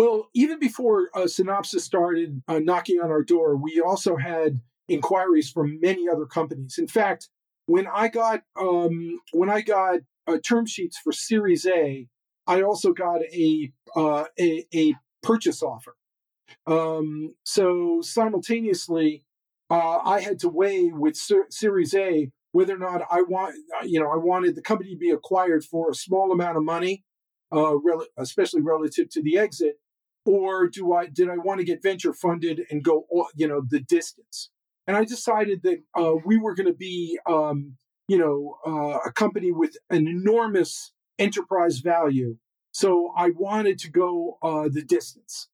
Well, 0.00 0.30
even 0.32 0.58
before 0.58 1.10
uh, 1.14 1.24
Synopsys 1.24 1.80
started 1.80 2.40
uh, 2.48 2.58
knocking 2.58 3.00
on 3.00 3.10
our 3.10 3.22
door, 3.22 3.54
we 3.54 3.82
also 3.82 4.16
had 4.16 4.58
inquiries 4.88 5.50
from 5.50 5.78
many 5.78 6.08
other 6.08 6.24
companies. 6.24 6.78
In 6.78 6.88
fact, 6.88 7.28
when 7.66 7.86
I 7.86 8.08
got 8.08 8.40
um, 8.58 9.20
when 9.32 9.50
I 9.50 9.60
got 9.60 9.98
uh, 10.26 10.38
term 10.42 10.64
sheets 10.64 10.96
for 10.96 11.12
Series 11.12 11.66
A, 11.66 12.08
I 12.46 12.62
also 12.62 12.94
got 12.94 13.20
a 13.30 13.72
uh, 13.94 14.24
a, 14.38 14.66
a, 14.74 14.94
purchase 15.22 15.62
offer. 15.62 15.94
Um, 16.66 17.34
so 17.44 18.00
simultaneously, 18.00 19.26
uh, 19.68 19.98
I 19.98 20.20
had 20.20 20.38
to 20.38 20.48
weigh 20.48 20.92
with 20.94 21.14
Ser- 21.14 21.50
Series 21.50 21.92
A 21.94 22.32
whether 22.52 22.74
or 22.74 22.78
not 22.78 23.02
I 23.10 23.20
want, 23.20 23.54
uh, 23.78 23.84
you 23.84 24.00
know, 24.00 24.10
I 24.10 24.16
wanted 24.16 24.54
the 24.54 24.62
company 24.62 24.92
to 24.92 24.96
be 24.96 25.10
acquired 25.10 25.62
for 25.62 25.90
a 25.90 25.94
small 25.94 26.32
amount 26.32 26.56
of 26.56 26.64
money, 26.64 27.04
uh, 27.52 27.76
especially 28.16 28.62
relative 28.62 29.10
to 29.10 29.22
the 29.22 29.36
exit, 29.36 29.76
or 30.30 30.68
do 30.68 30.92
I 30.92 31.06
did 31.06 31.28
I 31.28 31.36
want 31.36 31.58
to 31.58 31.64
get 31.64 31.82
venture 31.82 32.12
funded 32.12 32.62
and 32.70 32.84
go, 32.84 33.04
you 33.34 33.48
know, 33.48 33.62
the 33.68 33.80
distance? 33.80 34.50
And 34.86 34.96
I 34.96 35.04
decided 35.04 35.62
that 35.64 35.78
uh, 35.98 36.14
we 36.24 36.38
were 36.38 36.54
going 36.54 36.66
to 36.68 36.72
be, 36.72 37.18
um, 37.28 37.76
you 38.08 38.18
know, 38.18 38.58
uh, 38.66 38.98
a 39.08 39.12
company 39.12 39.50
with 39.50 39.76
an 39.90 40.06
enormous 40.06 40.92
enterprise 41.18 41.78
value. 41.80 42.36
So 42.72 43.12
I 43.16 43.30
wanted 43.30 43.78
to 43.80 43.90
go 43.90 44.38
uh, 44.42 44.68
the 44.72 44.82
distance. 44.82 45.48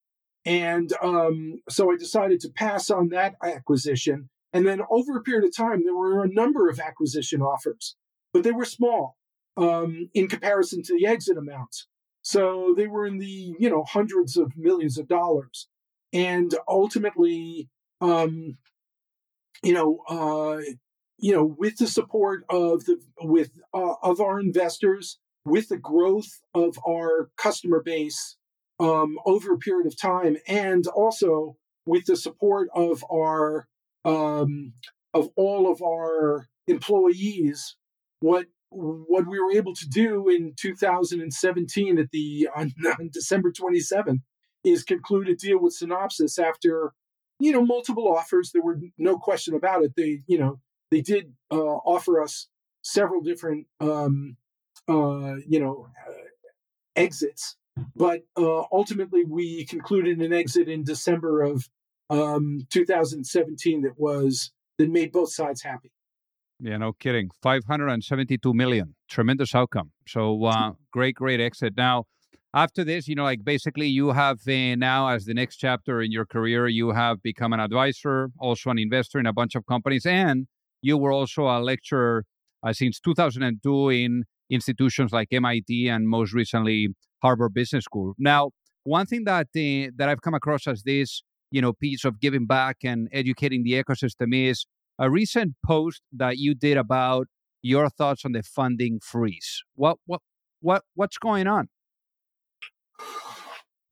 And 0.44 0.92
um, 1.02 1.60
so 1.68 1.90
I 1.90 1.96
decided 1.96 2.40
to 2.40 2.50
pass 2.50 2.90
on 2.90 3.08
that 3.08 3.34
acquisition. 3.42 4.28
And 4.52 4.66
then 4.66 4.80
over 4.90 5.16
a 5.16 5.22
period 5.22 5.44
of 5.44 5.56
time, 5.56 5.82
there 5.84 5.96
were 5.96 6.22
a 6.22 6.32
number 6.32 6.68
of 6.68 6.78
acquisition 6.78 7.40
offers, 7.42 7.96
but 8.32 8.42
they 8.42 8.52
were 8.52 8.64
small 8.64 9.16
um, 9.56 10.08
in 10.14 10.28
comparison 10.28 10.82
to 10.84 10.96
the 10.96 11.06
exit 11.06 11.36
amounts. 11.36 11.88
So 12.26 12.74
they 12.76 12.88
were 12.88 13.06
in 13.06 13.18
the 13.18 13.54
you 13.56 13.70
know 13.70 13.84
hundreds 13.84 14.36
of 14.36 14.56
millions 14.56 14.98
of 14.98 15.06
dollars, 15.06 15.68
and 16.12 16.52
ultimately, 16.66 17.68
um, 18.00 18.58
you 19.62 19.72
know, 19.72 20.00
uh, 20.08 20.60
you 21.18 21.32
know, 21.32 21.44
with 21.44 21.76
the 21.76 21.86
support 21.86 22.42
of 22.50 22.84
the 22.86 23.00
with 23.22 23.52
uh, 23.72 23.94
of 24.02 24.20
our 24.20 24.40
investors 24.40 25.20
with 25.44 25.68
the 25.68 25.76
growth 25.76 26.40
of 26.52 26.76
our 26.84 27.30
customer 27.36 27.80
base 27.80 28.36
um, 28.80 29.20
over 29.24 29.52
a 29.52 29.58
period 29.58 29.86
of 29.86 29.96
time, 29.96 30.36
and 30.48 30.88
also 30.88 31.56
with 31.86 32.06
the 32.06 32.16
support 32.16 32.68
of 32.74 33.04
our 33.08 33.68
um, 34.04 34.72
of 35.14 35.30
all 35.36 35.70
of 35.70 35.80
our 35.80 36.48
employees, 36.66 37.76
what 38.18 38.46
what 38.70 39.26
we 39.26 39.38
were 39.38 39.52
able 39.52 39.74
to 39.74 39.88
do 39.88 40.28
in 40.28 40.54
2017 40.56 41.98
at 41.98 42.10
the 42.10 42.48
on, 42.54 42.72
on 43.00 43.10
December 43.12 43.52
27th 43.52 44.20
is 44.64 44.82
conclude 44.82 45.28
a 45.28 45.36
deal 45.36 45.60
with 45.60 45.76
Synopsys 45.80 46.38
after 46.42 46.92
you 47.38 47.52
know 47.52 47.64
multiple 47.64 48.08
offers. 48.08 48.52
There 48.52 48.62
were 48.62 48.80
no 48.98 49.18
question 49.18 49.54
about 49.54 49.84
it. 49.84 49.92
They 49.96 50.22
you 50.26 50.38
know 50.38 50.60
they 50.90 51.00
did 51.00 51.34
uh, 51.50 51.56
offer 51.56 52.22
us 52.22 52.48
several 52.82 53.20
different 53.20 53.66
um, 53.80 54.36
uh, 54.88 55.36
you 55.46 55.60
know, 55.60 55.88
uh, 56.08 56.12
exits. 56.94 57.56
But 57.94 58.22
uh, 58.36 58.62
ultimately, 58.72 59.24
we 59.24 59.66
concluded 59.66 60.20
an 60.20 60.32
exit 60.32 60.68
in 60.68 60.84
December 60.84 61.42
of 61.42 61.68
um, 62.08 62.66
2017 62.70 63.82
that 63.82 63.98
was 63.98 64.52
that 64.78 64.88
made 64.88 65.12
both 65.12 65.32
sides 65.32 65.62
happy. 65.62 65.90
Yeah, 66.58 66.78
no 66.78 66.92
kidding. 66.92 67.30
572 67.42 68.54
million. 68.54 68.94
Tremendous 69.08 69.54
outcome. 69.54 69.92
So 70.08 70.44
uh, 70.44 70.72
great, 70.92 71.16
great 71.16 71.40
exit. 71.40 71.74
Now, 71.76 72.04
after 72.54 72.84
this, 72.84 73.06
you 73.06 73.14
know, 73.14 73.24
like 73.24 73.44
basically 73.44 73.86
you 73.86 74.12
have 74.12 74.38
uh, 74.48 74.74
now 74.76 75.08
as 75.08 75.26
the 75.26 75.34
next 75.34 75.56
chapter 75.56 76.00
in 76.00 76.10
your 76.10 76.24
career, 76.24 76.66
you 76.66 76.92
have 76.92 77.22
become 77.22 77.52
an 77.52 77.60
advisor, 77.60 78.30
also 78.38 78.70
an 78.70 78.78
investor 78.78 79.18
in 79.18 79.26
a 79.26 79.32
bunch 79.32 79.54
of 79.54 79.66
companies, 79.66 80.06
and 80.06 80.46
you 80.80 80.96
were 80.96 81.12
also 81.12 81.42
a 81.42 81.60
lecturer 81.60 82.24
uh, 82.62 82.72
since 82.72 82.98
2002 83.00 83.90
in 83.90 84.24
institutions 84.48 85.12
like 85.12 85.28
MIT 85.32 85.88
and 85.88 86.08
most 86.08 86.32
recently 86.32 86.88
Harvard 87.22 87.52
Business 87.52 87.84
School. 87.84 88.14
Now, 88.18 88.50
one 88.84 89.04
thing 89.04 89.24
that 89.24 89.48
uh, 89.54 89.90
that 89.96 90.08
I've 90.08 90.22
come 90.22 90.34
across 90.34 90.66
as 90.66 90.82
this, 90.84 91.22
you 91.50 91.60
know, 91.60 91.74
piece 91.74 92.04
of 92.06 92.20
giving 92.20 92.46
back 92.46 92.78
and 92.84 93.08
educating 93.12 93.64
the 93.64 93.72
ecosystem 93.72 94.32
is 94.32 94.66
a 94.98 95.10
recent 95.10 95.54
post 95.64 96.02
that 96.12 96.38
you 96.38 96.54
did 96.54 96.76
about 96.76 97.26
your 97.62 97.88
thoughts 97.88 98.24
on 98.24 98.32
the 98.32 98.42
funding 98.42 99.00
freeze. 99.00 99.62
What 99.74 99.98
what 100.06 100.20
what 100.60 100.84
what's 100.94 101.18
going 101.18 101.46
on? 101.46 101.68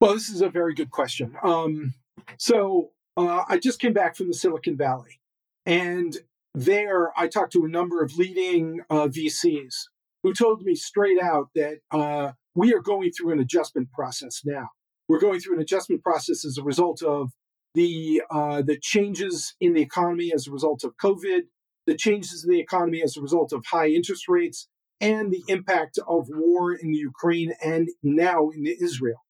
Well, 0.01 0.15
this 0.15 0.29
is 0.29 0.43
a 0.43 0.49
very 0.49 0.75
good 0.75 0.91
question. 0.91 1.35
Um, 1.43 1.95
so 2.39 2.91
uh, 3.17 3.45
I 3.49 3.59
just 3.59 3.81
came 3.81 3.93
back 3.93 4.17
from 4.17 4.29
the 4.29 4.35
Silicon 4.35 4.77
Valley, 4.77 5.21
and 5.67 6.17
there 6.55 7.13
I 7.19 7.29
talked 7.29 7.53
to 7.55 7.65
a 7.65 7.69
number 7.69 8.03
of 8.03 8.17
leading 8.17 8.81
uh, 8.91 9.09
VCs 9.09 9.87
who 10.23 10.33
told 10.33 10.63
me 10.63 10.75
straight 10.75 11.21
out 11.21 11.51
that 11.55 11.79
uh, 11.91 12.33
we 12.55 12.73
are 12.73 12.81
going 12.81 13.11
through 13.13 13.33
an 13.33 13.41
adjustment 13.41 13.93
process 13.93 14.43
now. 14.45 14.71
We're 15.09 15.21
going 15.21 15.41
through 15.41 15.57
an 15.57 15.61
adjustment 15.61 16.03
process 16.03 16.45
as 16.45 16.57
a 16.57 16.63
result 16.63 17.03
of 17.03 17.31
the 17.75 18.23
uh, 18.31 18.63
the 18.63 18.79
changes 18.79 19.55
in 19.61 19.75
the 19.75 19.83
economy 19.83 20.33
as 20.35 20.47
a 20.47 20.53
result 20.53 20.85
of 20.85 20.97
COVID, 20.97 21.43
the 21.87 21.97
changes 21.97 22.45
in 22.45 22.51
the 22.51 22.61
economy 22.61 23.03
as 23.03 23.17
a 23.17 23.21
result 23.21 23.53
of 23.53 23.65
high 23.67 23.89
interest 23.89 24.29
rates, 24.29 24.69
and 25.01 25.31
the 25.31 25.43
impact 25.49 25.99
of 26.09 26.29
war 26.31 26.73
in 26.73 26.93
the 26.93 26.99
Ukraine 26.99 27.53
and 27.63 27.89
now 28.03 28.51
in 28.51 28.67
Israel. 28.67 29.25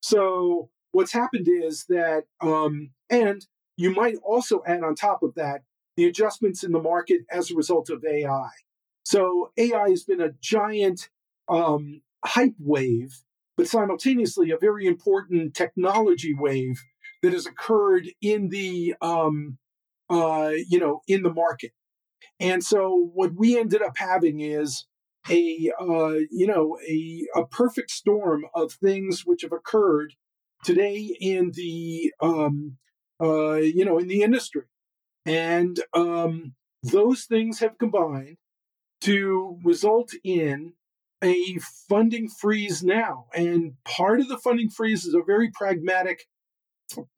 So 0.00 0.70
what's 0.92 1.12
happened 1.12 1.46
is 1.48 1.84
that, 1.88 2.24
um, 2.40 2.90
and 3.10 3.46
you 3.76 3.94
might 3.94 4.16
also 4.24 4.62
add 4.66 4.82
on 4.82 4.94
top 4.94 5.22
of 5.22 5.34
that 5.36 5.62
the 5.96 6.06
adjustments 6.06 6.64
in 6.64 6.72
the 6.72 6.80
market 6.80 7.20
as 7.30 7.50
a 7.50 7.54
result 7.54 7.90
of 7.90 8.04
AI. 8.04 8.48
So 9.04 9.52
AI 9.58 9.90
has 9.90 10.04
been 10.04 10.20
a 10.20 10.32
giant 10.40 11.08
um, 11.48 12.00
hype 12.24 12.54
wave, 12.58 13.22
but 13.56 13.68
simultaneously 13.68 14.50
a 14.50 14.58
very 14.58 14.86
important 14.86 15.54
technology 15.54 16.34
wave 16.34 16.82
that 17.22 17.32
has 17.32 17.46
occurred 17.46 18.08
in 18.20 18.48
the 18.48 18.94
um, 19.00 19.58
uh, 20.10 20.52
you 20.68 20.78
know 20.78 21.02
in 21.06 21.22
the 21.22 21.32
market. 21.32 21.72
And 22.40 22.62
so 22.62 23.10
what 23.14 23.34
we 23.34 23.58
ended 23.58 23.82
up 23.82 23.96
having 23.96 24.40
is 24.40 24.86
a 25.30 25.70
uh, 25.80 26.18
you 26.30 26.46
know 26.46 26.78
a 26.88 27.26
a 27.34 27.46
perfect 27.46 27.90
storm 27.90 28.44
of 28.54 28.72
things 28.72 29.22
which 29.24 29.42
have 29.42 29.52
occurred 29.52 30.14
today 30.64 31.16
in 31.20 31.52
the 31.54 32.12
um, 32.20 32.78
uh, 33.22 33.54
you 33.54 33.84
know 33.84 33.98
in 33.98 34.08
the 34.08 34.22
industry, 34.22 34.64
and 35.24 35.80
um, 35.94 36.54
those 36.82 37.24
things 37.24 37.60
have 37.60 37.78
combined 37.78 38.36
to 39.02 39.58
result 39.64 40.12
in 40.24 40.74
a 41.22 41.58
funding 41.88 42.28
freeze 42.28 42.82
now. 42.82 43.26
And 43.34 43.74
part 43.84 44.20
of 44.20 44.28
the 44.28 44.38
funding 44.38 44.70
freeze 44.70 45.04
is 45.04 45.14
a 45.14 45.22
very 45.22 45.50
pragmatic 45.50 46.26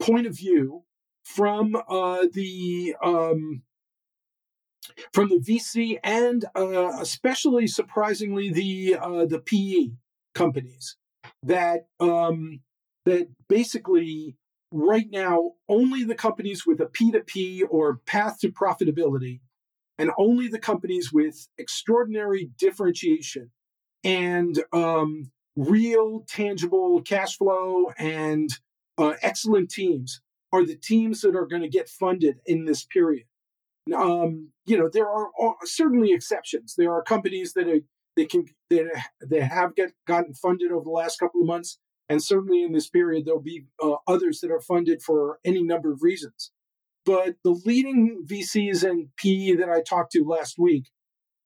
point 0.01 0.27
of 0.27 0.37
view 0.37 0.85
from 1.25 1.77
uh, 1.89 2.27
the 2.33 2.95
um, 3.03 3.63
from 5.13 5.29
the 5.29 5.39
VC 5.39 5.99
and 6.03 6.45
uh, 6.57 6.99
especially 7.01 7.67
surprisingly 7.67 8.51
the 8.51 8.97
uh, 8.97 9.25
the 9.27 9.41
PE 9.41 9.95
companies 10.35 10.97
that 11.43 11.87
um, 12.01 12.61
that 13.05 13.29
basically 13.49 14.37
right 14.71 15.07
now 15.11 15.53
only 15.69 16.05
the 16.05 16.15
companies 16.15 16.67
with 16.67 16.81
a 16.81 16.87
P2P 16.87 17.63
or 17.71 18.01
path 18.07 18.41
to 18.41 18.51
profitability 18.51 19.41
and 19.99 20.11
only 20.19 20.49
the 20.49 20.59
companies 20.59 21.13
with 21.13 21.49
extraordinary 21.57 22.51
differentiation 22.59 23.51
and 24.03 24.63
um, 24.73 25.31
real 25.57 26.25
tangible 26.29 27.01
cash 27.03 27.39
flow 27.39 27.91
and 27.97 28.51
uh, 28.99 29.15
excellent 29.23 29.71
teams 29.71 30.21
are 30.53 30.65
the 30.65 30.77
teams 30.77 31.21
that 31.23 31.35
are 31.35 31.47
going 31.47 31.63
to 31.63 31.69
get 31.69 31.89
funded 31.89 32.41
in 32.47 32.65
this 32.65 32.85
period. 32.85 33.27
Um, 33.95 34.51
you 34.67 34.79
know, 34.79 34.89
there 34.91 35.09
are 35.09 35.31
certainly 35.65 36.13
exceptions. 36.13 36.75
There 36.77 36.93
are 36.93 37.03
companies 37.03 37.53
that 37.55 37.69
are, 37.69 37.81
they 38.17 38.25
can 38.25 38.47
that 38.71 38.87
they 39.21 39.41
have 39.41 39.75
get 39.75 39.93
gotten 40.07 40.33
funded 40.35 40.71
over 40.71 40.85
the 40.85 40.91
last 40.91 41.19
couple 41.19 41.41
of 41.41 41.47
months, 41.47 41.79
and 42.09 42.23
certainly 42.23 42.63
in 42.63 42.73
this 42.73 42.89
period 42.89 43.27
there'll 43.27 43.43
be 43.43 43.67
uh, 43.83 43.97
others 44.07 44.41
that 44.41 44.51
are 44.51 44.61
funded 44.61 45.03
for 45.03 45.39
any 45.45 45.63
number 45.63 45.93
of 45.93 46.03
reasons. 46.03 46.53
But 47.05 47.35
the 47.43 47.51
leading 47.51 48.25
VCs 48.27 48.89
and 48.89 49.09
PE 49.17 49.57
that 49.57 49.69
I 49.69 49.83
talked 49.83 50.13
to 50.13 50.25
last 50.25 50.59
week 50.59 50.89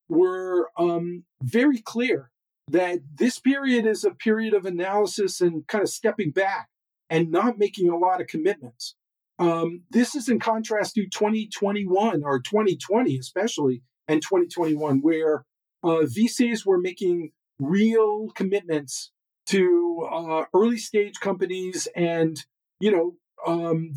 were 0.07 0.69
um, 0.77 1.23
very 1.43 1.79
clear 1.79 2.31
that 2.69 2.99
this 3.15 3.39
period 3.39 3.85
is 3.85 4.03
a 4.03 4.11
period 4.11 4.53
of 4.53 4.65
analysis 4.65 5.41
and 5.41 5.67
kind 5.67 5.81
of 5.81 5.89
stepping 5.89 6.31
back 6.31 6.69
and 7.09 7.31
not 7.31 7.57
making 7.57 7.89
a 7.89 7.97
lot 7.97 8.21
of 8.21 8.27
commitments. 8.27 8.95
Um, 9.39 9.83
this 9.89 10.15
is 10.15 10.27
in 10.27 10.39
contrast 10.39 10.95
to 10.95 11.07
2021 11.07 12.23
or 12.23 12.39
2020, 12.39 13.17
especially, 13.17 13.81
and 14.07 14.21
2021, 14.21 15.01
where 15.01 15.45
uh, 15.83 16.03
VCs 16.03 16.65
were 16.65 16.77
making 16.77 17.31
real 17.57 18.29
commitments 18.35 19.11
to 19.47 20.07
uh, 20.11 20.43
early 20.53 20.77
stage 20.77 21.19
companies 21.19 21.87
and, 21.95 22.45
you 22.79 22.91
know, 22.91 23.15
um, 23.47 23.93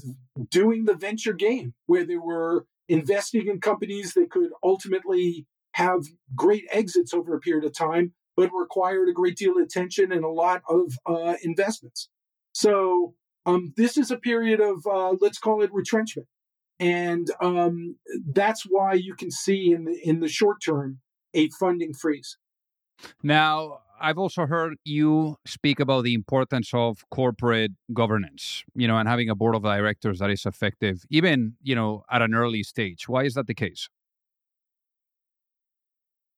doing 0.48 0.84
the 0.84 0.94
venture 0.94 1.32
game 1.32 1.74
where 1.86 2.04
they 2.04 2.16
were 2.16 2.66
investing 2.88 3.48
in 3.48 3.60
companies 3.60 4.14
that 4.14 4.30
could 4.30 4.50
ultimately 4.62 5.46
have 5.74 6.04
great 6.34 6.64
exits 6.70 7.12
over 7.12 7.34
a 7.34 7.40
period 7.40 7.64
of 7.64 7.76
time, 7.76 8.12
but 8.36 8.50
required 8.58 9.08
a 9.08 9.12
great 9.12 9.36
deal 9.36 9.56
of 9.58 9.64
attention 9.64 10.12
and 10.12 10.24
a 10.24 10.28
lot 10.28 10.62
of 10.68 10.96
uh, 11.06 11.34
investments. 11.42 12.08
So 12.52 13.14
um, 13.46 13.72
this 13.76 13.96
is 13.96 14.10
a 14.10 14.16
period 14.16 14.60
of 14.60 14.86
uh, 14.86 15.14
let's 15.20 15.38
call 15.38 15.62
it 15.62 15.72
retrenchment, 15.72 16.28
and 16.78 17.28
um, 17.40 17.96
that's 18.32 18.62
why 18.62 18.94
you 18.94 19.14
can 19.14 19.30
see 19.30 19.72
in 19.72 19.84
the 19.84 19.98
in 20.04 20.20
the 20.20 20.28
short 20.28 20.58
term 20.64 21.00
a 21.34 21.48
funding 21.58 21.94
freeze. 21.94 22.36
Now, 23.22 23.78
I've 24.00 24.18
also 24.18 24.46
heard 24.46 24.74
you 24.84 25.36
speak 25.46 25.80
about 25.80 26.04
the 26.04 26.14
importance 26.14 26.70
of 26.74 27.04
corporate 27.10 27.72
governance, 27.92 28.64
you 28.74 28.86
know, 28.86 28.98
and 28.98 29.08
having 29.08 29.30
a 29.30 29.34
board 29.34 29.54
of 29.54 29.62
directors 29.62 30.18
that 30.18 30.30
is 30.30 30.44
effective, 30.44 31.04
even 31.08 31.54
you 31.62 31.74
know, 31.74 32.04
at 32.10 32.22
an 32.22 32.34
early 32.34 32.62
stage. 32.62 33.08
Why 33.08 33.24
is 33.24 33.34
that 33.34 33.46
the 33.46 33.54
case? 33.54 33.88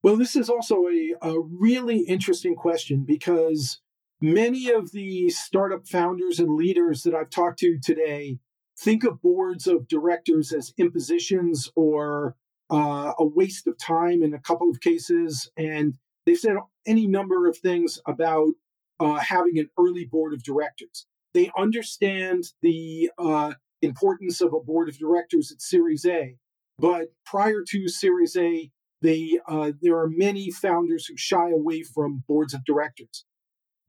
Well, 0.03 0.16
this 0.18 0.37
is 0.37 0.50
also 0.50 0.87
a, 0.88 1.14
a 1.22 1.40
really 1.40 2.00
interesting 2.00 2.55
question 2.55 3.05
because 3.07 3.81
many 4.20 4.70
of 4.70 4.92
the 4.92 5.31
startup 5.31 5.87
founders 5.87 6.38
and 6.38 6.57
leaders 6.57 7.03
that 7.03 7.14
I've 7.14 7.31
talked 7.31 7.59
to 7.61 7.79
today 7.79 8.38
think 8.79 9.05
of 9.05 9.22
boards 9.22 9.66
of 9.66 9.88
directors 9.88 10.53
as 10.53 10.72
impositions 10.79 11.70
or 11.77 12.37
uh, 12.70 13.12
a 13.18 13.24
waste 13.24 13.66
of 13.66 13.79
time 13.79 14.22
in 14.22 14.35
a 14.35 14.40
couple 14.40 14.70
of 14.70 14.81
cases. 14.81 15.50
And 15.57 15.94
they've 16.27 16.38
said 16.38 16.57
any 16.87 17.07
number 17.07 17.48
of 17.48 17.59
things 17.59 18.00
about 18.07 18.53
uh, 19.00 19.16
having 19.16 19.59
an 19.59 19.70
early 19.79 20.05
board 20.05 20.33
of 20.33 20.42
directors. 20.42 21.07
They 21.35 21.50
understand 21.57 22.44
the 22.62 23.11
uh, 23.18 23.55
importance 23.83 24.40
of 24.40 24.55
a 24.55 24.61
board 24.61 24.88
of 24.88 24.98
directors 24.98 25.50
at 25.53 25.61
Series 25.61 26.07
A, 26.07 26.37
but 26.79 27.09
prior 27.27 27.62
to 27.68 27.88
Series 27.88 28.37
A, 28.37 28.70
they, 29.03 29.38
uh, 29.46 29.72
there 29.83 29.98
are 29.98 30.09
many 30.09 30.50
founders 30.50 31.07
who 31.07 31.16
shy 31.16 31.50
away 31.50 31.83
from 31.83 32.24
boards 32.27 32.55
of 32.55 32.64
directors. 32.64 33.24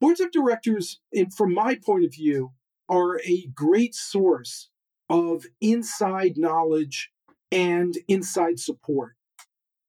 Boards 0.00 0.20
of 0.20 0.30
directors, 0.30 1.00
in, 1.12 1.30
from 1.30 1.54
my 1.54 1.74
point 1.74 2.04
of 2.04 2.12
view, 2.12 2.52
are 2.88 3.20
a 3.24 3.48
great 3.54 3.94
source 3.94 4.68
of 5.08 5.44
inside 5.60 6.36
knowledge 6.36 7.10
and 7.50 7.96
inside 8.08 8.58
support. 8.58 9.14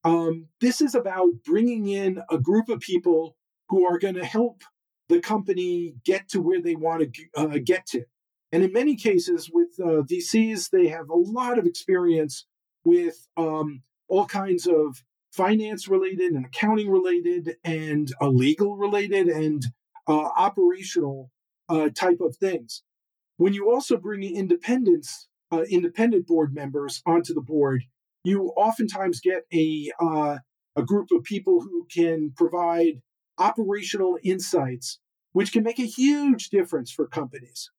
Um, 0.04 0.48
this 0.62 0.80
is 0.80 0.96
about 0.96 1.43
bringing 1.43 1.88
in 1.88 2.22
a 2.30 2.38
group 2.38 2.70
of 2.70 2.80
people 2.80 3.36
who 3.70 3.86
are 3.86 4.00
going 4.00 4.15
to 4.15 4.26
help 4.26 4.63
the 5.10 5.20
company 5.20 5.96
get 6.06 6.30
to 6.30 6.41
where 6.41 6.62
they 6.62 6.76
want 6.76 7.13
to 7.13 7.26
uh, 7.36 7.60
get 7.63 7.86
to. 7.88 8.04
And 8.52 8.63
in 8.63 8.72
many 8.72 8.96
cases, 8.96 9.50
with 9.52 9.70
uh, 9.80 10.04
VCs, 10.04 10.70
they 10.70 10.88
have 10.88 11.10
a 11.10 11.15
lot 11.15 11.60
of 11.60 11.65
experience 11.65 12.46
with 12.86 13.28
um, 13.36 13.82
all 14.08 14.26
kinds 14.26 14.67
of 14.67 15.04
finance 15.32 15.88
related 15.88 16.32
and 16.32 16.46
accounting 16.46 16.89
related 16.89 17.58
and 17.63 18.12
uh, 18.22 18.30
legal 18.30 18.78
related 18.78 19.28
and 19.28 19.65
uh, 20.08 20.30
operational 20.38 21.32
uh, 21.70 21.89
type 21.89 22.20
of 22.22 22.36
things. 22.38 22.84
When 23.38 23.54
you 23.54 23.72
also 23.72 23.98
bring 23.98 24.24
independence, 24.24 25.28
uh, 25.52 25.63
independent 25.70 26.28
board 26.28 26.54
members 26.54 27.02
onto 27.06 27.34
the 27.34 27.41
board, 27.41 27.84
you 28.24 28.50
oftentimes 28.58 29.20
get 29.22 29.46
a 29.54 29.91
uh, 30.02 30.38
a 30.76 30.84
group 30.84 31.10
of 31.12 31.24
people 31.24 31.62
who 31.62 31.88
can 31.93 32.32
provide 32.36 33.02
operational 33.38 34.17
insights, 34.24 35.00
which 35.34 35.52
can 35.52 35.63
make 35.63 35.80
a 35.80 35.84
huge 35.86 36.50
difference 36.50 36.91
for 36.91 37.08
companies. 37.08 37.72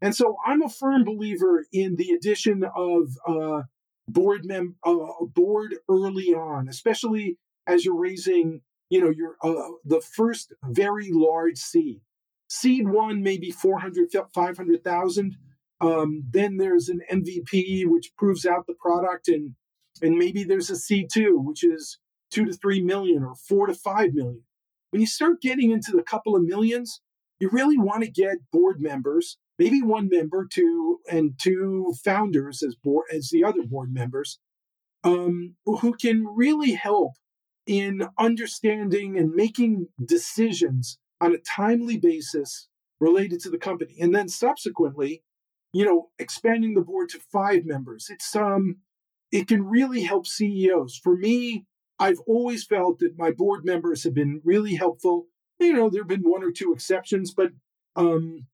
And 0.00 0.14
so, 0.14 0.36
I'm 0.46 0.62
a 0.62 0.68
firm 0.68 1.04
believer 1.04 1.64
in 1.72 1.96
the 1.96 2.10
addition 2.10 2.64
of 2.76 3.16
uh, 3.26 3.62
board 4.08 4.44
mem 4.44 4.76
uh, 4.84 5.24
board 5.34 5.76
early 5.88 6.34
on, 6.34 6.68
especially 6.68 7.38
as 7.66 7.84
you're 7.84 7.98
raising 7.98 8.60
you 8.88 9.00
know, 9.00 9.10
you're 9.10 9.36
uh, 9.42 9.70
the 9.84 10.00
first 10.00 10.52
very 10.64 11.10
large 11.12 11.58
seed. 11.58 12.00
Seed 12.48 12.88
one, 12.88 13.22
maybe 13.22 13.50
400, 13.50 14.08
500,000. 14.32 15.36
Um, 15.80 16.24
then 16.30 16.56
there's 16.56 16.88
an 16.88 17.00
MVP, 17.10 17.86
which 17.86 18.12
proves 18.16 18.46
out 18.46 18.66
the 18.66 18.74
product. 18.74 19.28
And, 19.28 19.54
and 20.00 20.16
maybe 20.16 20.44
there's 20.44 20.70
a 20.70 20.76
seed 20.76 21.08
two, 21.12 21.38
which 21.38 21.64
is 21.64 21.98
two 22.30 22.44
to 22.44 22.52
three 22.52 22.82
million 22.82 23.24
or 23.24 23.34
four 23.34 23.66
to 23.66 23.74
five 23.74 24.14
million. 24.14 24.42
When 24.90 25.00
you 25.00 25.06
start 25.06 25.42
getting 25.42 25.72
into 25.72 25.92
the 25.92 26.02
couple 26.02 26.36
of 26.36 26.44
millions, 26.44 27.00
you 27.40 27.50
really 27.50 27.76
want 27.76 28.04
to 28.04 28.10
get 28.10 28.50
board 28.52 28.80
members, 28.80 29.38
maybe 29.58 29.82
one 29.82 30.08
member, 30.10 30.46
two 30.50 31.00
and 31.10 31.34
two 31.42 31.92
founders 32.04 32.62
as 32.62 32.74
board 32.76 33.06
as 33.12 33.28
the 33.30 33.44
other 33.44 33.62
board 33.62 33.92
members, 33.92 34.38
um, 35.04 35.56
who 35.66 35.94
can 35.94 36.24
really 36.26 36.72
help 36.72 37.12
in 37.66 38.08
understanding 38.18 39.18
and 39.18 39.34
making 39.34 39.88
decisions 40.04 40.98
on 41.20 41.34
a 41.34 41.38
timely 41.38 41.96
basis 41.96 42.68
related 43.00 43.40
to 43.40 43.50
the 43.50 43.58
company. 43.58 43.96
And 44.00 44.14
then 44.14 44.28
subsequently, 44.28 45.22
you 45.72 45.84
know, 45.84 46.10
expanding 46.18 46.74
the 46.74 46.80
board 46.80 47.08
to 47.10 47.20
five 47.32 47.64
members. 47.64 48.08
It's 48.08 48.34
um, 48.34 48.76
it 49.32 49.48
can 49.48 49.64
really 49.64 50.02
help 50.02 50.26
CEOs. 50.26 50.98
For 51.02 51.16
me, 51.16 51.66
I've 51.98 52.20
always 52.26 52.64
felt 52.64 52.98
that 53.00 53.18
my 53.18 53.30
board 53.30 53.64
members 53.64 54.04
have 54.04 54.14
been 54.14 54.40
really 54.44 54.74
helpful. 54.74 55.26
You 55.58 55.72
know, 55.72 55.90
there 55.90 56.02
have 56.02 56.08
been 56.08 56.22
one 56.22 56.44
or 56.44 56.52
two 56.52 56.72
exceptions, 56.72 57.32
but 57.34 57.50
um, 57.96 58.46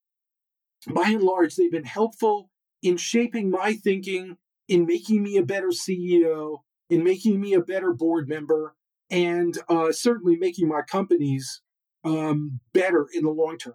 by 0.88 1.08
and 1.08 1.22
large, 1.22 1.56
they've 1.56 1.70
been 1.70 1.84
helpful 1.84 2.50
in 2.82 2.96
shaping 2.96 3.50
my 3.50 3.74
thinking, 3.74 4.36
in 4.68 4.86
making 4.86 5.22
me 5.22 5.36
a 5.36 5.44
better 5.44 5.68
CEO, 5.68 6.58
in 6.88 7.04
making 7.04 7.40
me 7.40 7.52
a 7.54 7.60
better 7.60 7.92
board 7.92 8.28
member, 8.28 8.74
and 9.12 9.58
uh, 9.68 9.92
certainly 9.92 10.36
making 10.36 10.66
my 10.66 10.80
companies 10.80 11.60
um, 12.02 12.58
better 12.72 13.06
in 13.12 13.22
the 13.24 13.30
long 13.30 13.58
term. 13.58 13.74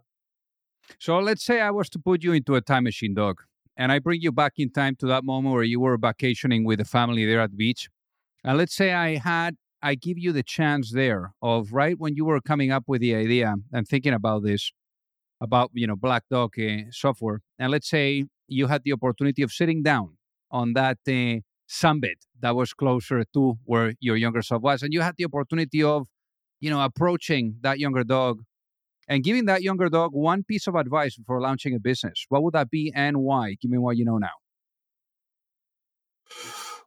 So 0.99 1.19
let's 1.19 1.45
say 1.45 1.61
I 1.61 1.71
was 1.71 1.89
to 1.91 1.99
put 1.99 2.23
you 2.23 2.33
into 2.33 2.55
a 2.55 2.61
time 2.61 2.85
machine, 2.85 3.13
Doug, 3.13 3.43
and 3.77 3.91
I 3.91 3.99
bring 3.99 4.21
you 4.21 4.31
back 4.31 4.53
in 4.57 4.71
time 4.71 4.95
to 4.97 5.05
that 5.07 5.23
moment 5.23 5.53
where 5.53 5.63
you 5.63 5.79
were 5.79 5.97
vacationing 5.97 6.65
with 6.65 6.79
the 6.79 6.85
family 6.85 7.25
there 7.25 7.39
at 7.39 7.51
the 7.51 7.57
beach. 7.57 7.87
And 8.43 8.57
let's 8.57 8.75
say 8.75 8.93
I 8.93 9.17
had, 9.17 9.55
I 9.81 9.95
give 9.95 10.17
you 10.17 10.31
the 10.31 10.43
chance 10.43 10.91
there 10.91 11.33
of 11.41 11.71
right 11.71 11.95
when 11.99 12.15
you 12.15 12.25
were 12.25 12.41
coming 12.41 12.71
up 12.71 12.85
with 12.87 13.01
the 13.01 13.13
idea 13.15 13.55
and 13.71 13.87
thinking 13.87 14.13
about 14.13 14.43
this, 14.43 14.71
about, 15.39 15.69
you 15.73 15.85
know, 15.85 15.95
Black 15.95 16.23
Duck 16.31 16.57
uh, 16.57 16.89
software. 16.89 17.41
And 17.59 17.71
let's 17.71 17.89
say 17.89 18.25
you 18.47 18.67
had 18.67 18.83
the 18.83 18.93
opportunity 18.93 19.43
of 19.43 19.51
sitting 19.51 19.83
down 19.83 20.17
on 20.49 20.73
that 20.73 20.97
uh, 21.07 21.41
sunbed 21.69 22.15
that 22.41 22.55
was 22.55 22.73
closer 22.73 23.23
to 23.33 23.57
where 23.65 23.93
your 23.99 24.15
younger 24.15 24.41
self 24.41 24.61
was. 24.61 24.83
And 24.83 24.93
you 24.93 25.01
had 25.01 25.15
the 25.17 25.25
opportunity 25.25 25.83
of, 25.83 26.07
you 26.59 26.69
know, 26.69 26.81
approaching 26.81 27.55
that 27.61 27.79
younger 27.79 28.03
Doug 28.03 28.43
and 29.07 29.23
giving 29.23 29.45
that 29.45 29.61
younger 29.61 29.89
Doug 29.89 30.11
one 30.13 30.43
piece 30.43 30.67
of 30.67 30.75
advice 30.75 31.15
before 31.15 31.41
launching 31.41 31.73
a 31.73 31.79
business, 31.79 32.25
what 32.29 32.43
would 32.43 32.53
that 32.53 32.69
be 32.69 32.91
and 32.93 33.17
why? 33.17 33.55
Give 33.61 33.71
me 33.71 33.77
what 33.77 33.97
you 33.97 34.05
know 34.05 34.17
now. 34.17 34.35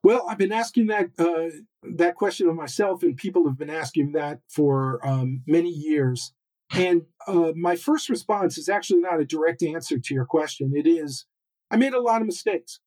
Well, 0.03 0.27
I've 0.29 0.39
been 0.39 0.53
asking 0.53 0.87
that 0.87 1.11
uh, 1.19 1.57
that 1.83 2.15
question 2.15 2.49
of 2.49 2.57
myself, 2.57 3.03
and 3.03 3.17
people 3.17 3.47
have 3.47 3.59
been 3.59 3.71
asking 3.71 4.13
that 4.13 4.41
for 4.49 5.07
um, 5.07 5.43
many 5.47 5.69
years. 5.71 6.33
And 6.73 7.03
uh, 7.27 7.53
my 7.57 7.77
first 7.77 8.09
response 8.09 8.57
is 8.57 8.69
actually 8.69 9.01
not 9.01 9.21
a 9.21 9.25
direct 9.25 9.63
answer 9.63 9.99
to 9.99 10.15
your 10.15 10.25
question. 10.25 10.73
It 10.75 10.87
is, 10.87 11.27
I 11.71 11.77
made 11.77 11.95
a 11.95 12.01
lot 12.01 12.21
of 12.21 12.27
mistakes, 12.27 12.81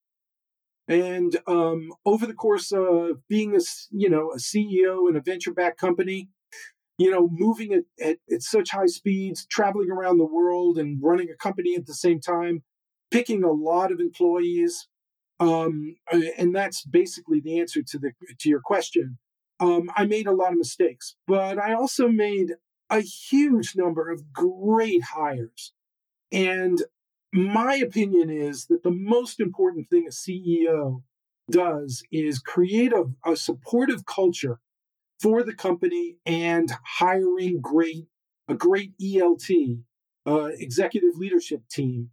and 0.88 1.38
um, 1.48 1.94
over 2.06 2.26
the 2.26 2.34
course 2.34 2.72
of 2.72 3.26
being 3.28 3.56
a 3.56 3.60
you 3.92 4.10
know 4.10 4.32
a 4.32 4.38
CEO 4.38 5.10
in 5.10 5.16
a 5.16 5.22
venture 5.22 5.54
backed 5.54 5.80
company, 5.80 6.30
you 6.98 7.10
know, 7.10 7.28
moving 7.32 7.74
at, 7.74 7.84
at, 8.02 8.18
at, 8.32 8.42
such 8.42 8.72
high 8.72 8.86
speeds, 8.86 9.46
traveling 9.46 9.90
around 9.90 10.18
the 10.18 10.26
world 10.26 10.78
and 10.78 11.00
running 11.02 11.30
a 11.30 11.36
company 11.36 11.76
at 11.76 11.86
the 11.86 11.94
same 11.94 12.20
time, 12.20 12.64
picking 13.12 13.44
a 13.44 13.52
lot 13.52 13.92
of 13.92 14.00
employees. 14.00 14.88
Um, 15.40 15.96
and 16.38 16.56
that's 16.56 16.84
basically 16.86 17.40
the 17.40 17.60
answer 17.60 17.82
to 17.82 18.00
the 18.00 18.12
to 18.40 18.50
your 18.50 18.62
question. 18.62 19.18
Um, 19.60 19.90
I 19.96 20.06
made 20.06 20.28
a 20.28 20.34
lot 20.34 20.52
of 20.52 20.58
mistakes, 20.58 21.16
but 21.28 21.58
I 21.58 21.74
also 21.74 22.08
made 22.08 22.54
a 22.90 23.00
huge 23.00 23.74
number 23.76 24.10
of 24.10 24.32
great 24.34 25.04
hires. 25.04 25.74
And 26.32 26.82
my 27.34 27.76
opinion 27.76 28.30
is 28.30 28.68
that 28.68 28.84
the 28.84 28.92
most 28.92 29.40
important 29.40 29.90
thing 29.90 30.06
a 30.08 30.12
CEO 30.12 31.02
does 31.50 32.04
is 32.12 32.40
create 32.40 32.94
a, 32.94 33.06
a 33.26 33.36
supportive 33.36 34.06
culture 34.06 34.60
for 35.20 35.44
the 35.44 35.54
company 35.54 36.18
and 36.26 36.72
hiring 36.86 37.60
great 37.60 38.06
a 38.48 38.54
great 38.54 38.92
ELT 39.02 39.80
uh, 40.28 40.50
executive 40.58 41.16
leadership 41.16 41.62
team, 41.72 42.10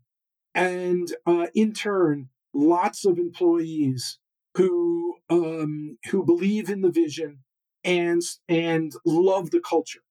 and 0.55 1.15
uh, 1.27 1.47
in 1.55 1.73
turn, 1.73 2.29
lots 2.55 3.05
of 3.05 3.19
employees 3.19 4.19
who 4.57 5.17
um, 5.29 5.99
who 6.11 6.25
believe 6.25 6.71
in 6.71 6.81
the 6.81 6.91
vision 6.91 7.41
and 7.85 8.23
and 8.49 8.93
love 9.05 9.51
the 9.51 9.61
culture. 9.61 10.03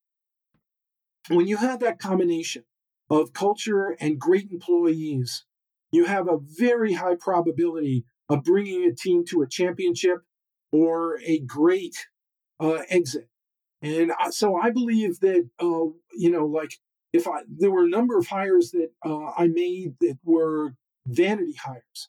When 1.28 1.46
you 1.46 1.56
have 1.56 1.80
that 1.80 1.98
combination 1.98 2.64
of 3.10 3.32
culture 3.32 3.96
and 4.00 4.18
great 4.18 4.50
employees, 4.50 5.44
you 5.90 6.04
have 6.04 6.28
a 6.28 6.38
very 6.58 6.92
high 6.92 7.16
probability 7.16 8.04
of 8.28 8.44
bringing 8.44 8.84
a 8.84 8.94
team 8.94 9.24
to 9.26 9.42
a 9.42 9.48
championship 9.48 10.18
or 10.72 11.18
a 11.24 11.40
great 11.40 12.06
uh, 12.60 12.82
exit. 12.88 13.28
And 13.82 14.12
so 14.30 14.56
I 14.56 14.70
believe 14.70 15.20
that, 15.20 15.48
uh, 15.58 15.90
you 16.12 16.30
know, 16.30 16.46
like 16.46 16.74
if 17.12 17.26
I, 17.26 17.40
there 17.48 17.70
were 17.70 17.84
a 17.84 17.88
number 17.88 18.16
of 18.16 18.28
hires 18.28 18.70
that 18.70 18.90
uh, 19.04 19.32
I 19.36 19.48
made 19.48 19.94
that 20.00 20.18
were 20.24 20.74
vanity 21.06 21.56
hires. 21.60 22.08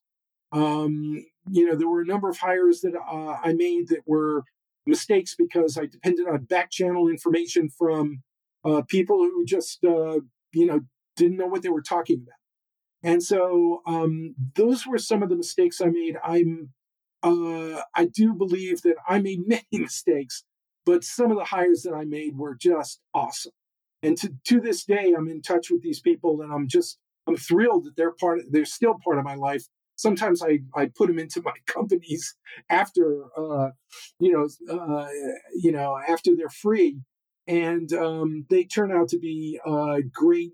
Um, 0.52 1.26
you 1.50 1.66
know, 1.66 1.76
there 1.76 1.90
were 1.90 2.02
a 2.02 2.06
number 2.06 2.30
of 2.30 2.38
hires 2.38 2.82
that 2.82 2.94
uh, 2.96 3.38
I 3.44 3.54
made 3.54 3.88
that 3.88 4.02
were 4.06 4.44
mistakes 4.86 5.34
because 5.36 5.78
I 5.78 5.86
depended 5.86 6.28
on 6.28 6.44
back 6.44 6.70
channel 6.70 7.08
information 7.08 7.70
from 7.70 8.22
uh, 8.64 8.84
people 8.88 9.18
who 9.18 9.46
just, 9.46 9.84
uh, 9.84 10.20
you 10.54 10.66
know, 10.66 10.82
didn't 11.16 11.38
know 11.38 11.48
what 11.48 11.62
they 11.62 11.70
were 11.70 11.82
talking 11.82 12.24
about. 12.24 12.36
And 13.04 13.24
so 13.24 13.82
um, 13.86 14.36
those 14.56 14.86
were 14.86 14.98
some 14.98 15.24
of 15.24 15.30
the 15.30 15.36
mistakes 15.36 15.82
I 15.82 15.88
made. 15.88 16.18
I'm 16.24 16.70
uh, 17.24 17.82
I 17.96 18.06
do 18.06 18.34
believe 18.34 18.82
that 18.82 18.96
I 19.08 19.20
made 19.20 19.42
many 19.48 19.66
mistakes, 19.72 20.44
but 20.86 21.04
some 21.04 21.32
of 21.32 21.38
the 21.38 21.46
hires 21.46 21.84
that 21.84 21.94
I 21.94 22.06
made 22.06 22.38
were 22.38 22.56
just 22.56 23.00
awesome. 23.14 23.54
And 24.04 24.18
to, 24.18 24.34
to 24.46 24.60
this 24.60 24.84
day, 24.84 25.14
I'm 25.16 25.28
in 25.28 25.42
touch 25.42 25.70
with 25.70 25.84
these 25.84 26.00
people 26.00 26.42
and 26.42 26.52
I'm 26.52 26.68
just, 26.68 26.98
I'm 27.28 27.36
thrilled 27.36 27.86
that 27.86 27.96
they're 27.96 28.14
part 28.14 28.40
of, 28.40 28.46
they're 28.52 28.66
still 28.66 28.96
part 29.04 29.20
of 29.20 29.24
my 29.24 29.36
life. 29.36 29.66
Sometimes 29.96 30.42
I, 30.42 30.60
I 30.76 30.88
put 30.88 31.08
them 31.08 31.20
into 31.20 31.42
my 31.46 31.54
companies 31.68 32.36
after, 32.70 33.26
uh, 33.38 33.70
you 34.20 34.32
know, 34.32 34.48
uh, 34.74 35.08
you 35.54 35.72
know, 35.72 36.00
after 36.08 36.36
they're 36.36 36.50
free 36.50 36.98
and 37.48 37.92
um, 37.94 38.46
they 38.50 38.64
turn 38.64 38.92
out 38.92 39.10
to 39.10 39.20
be 39.20 39.60
uh, 39.66 39.98
great 40.12 40.52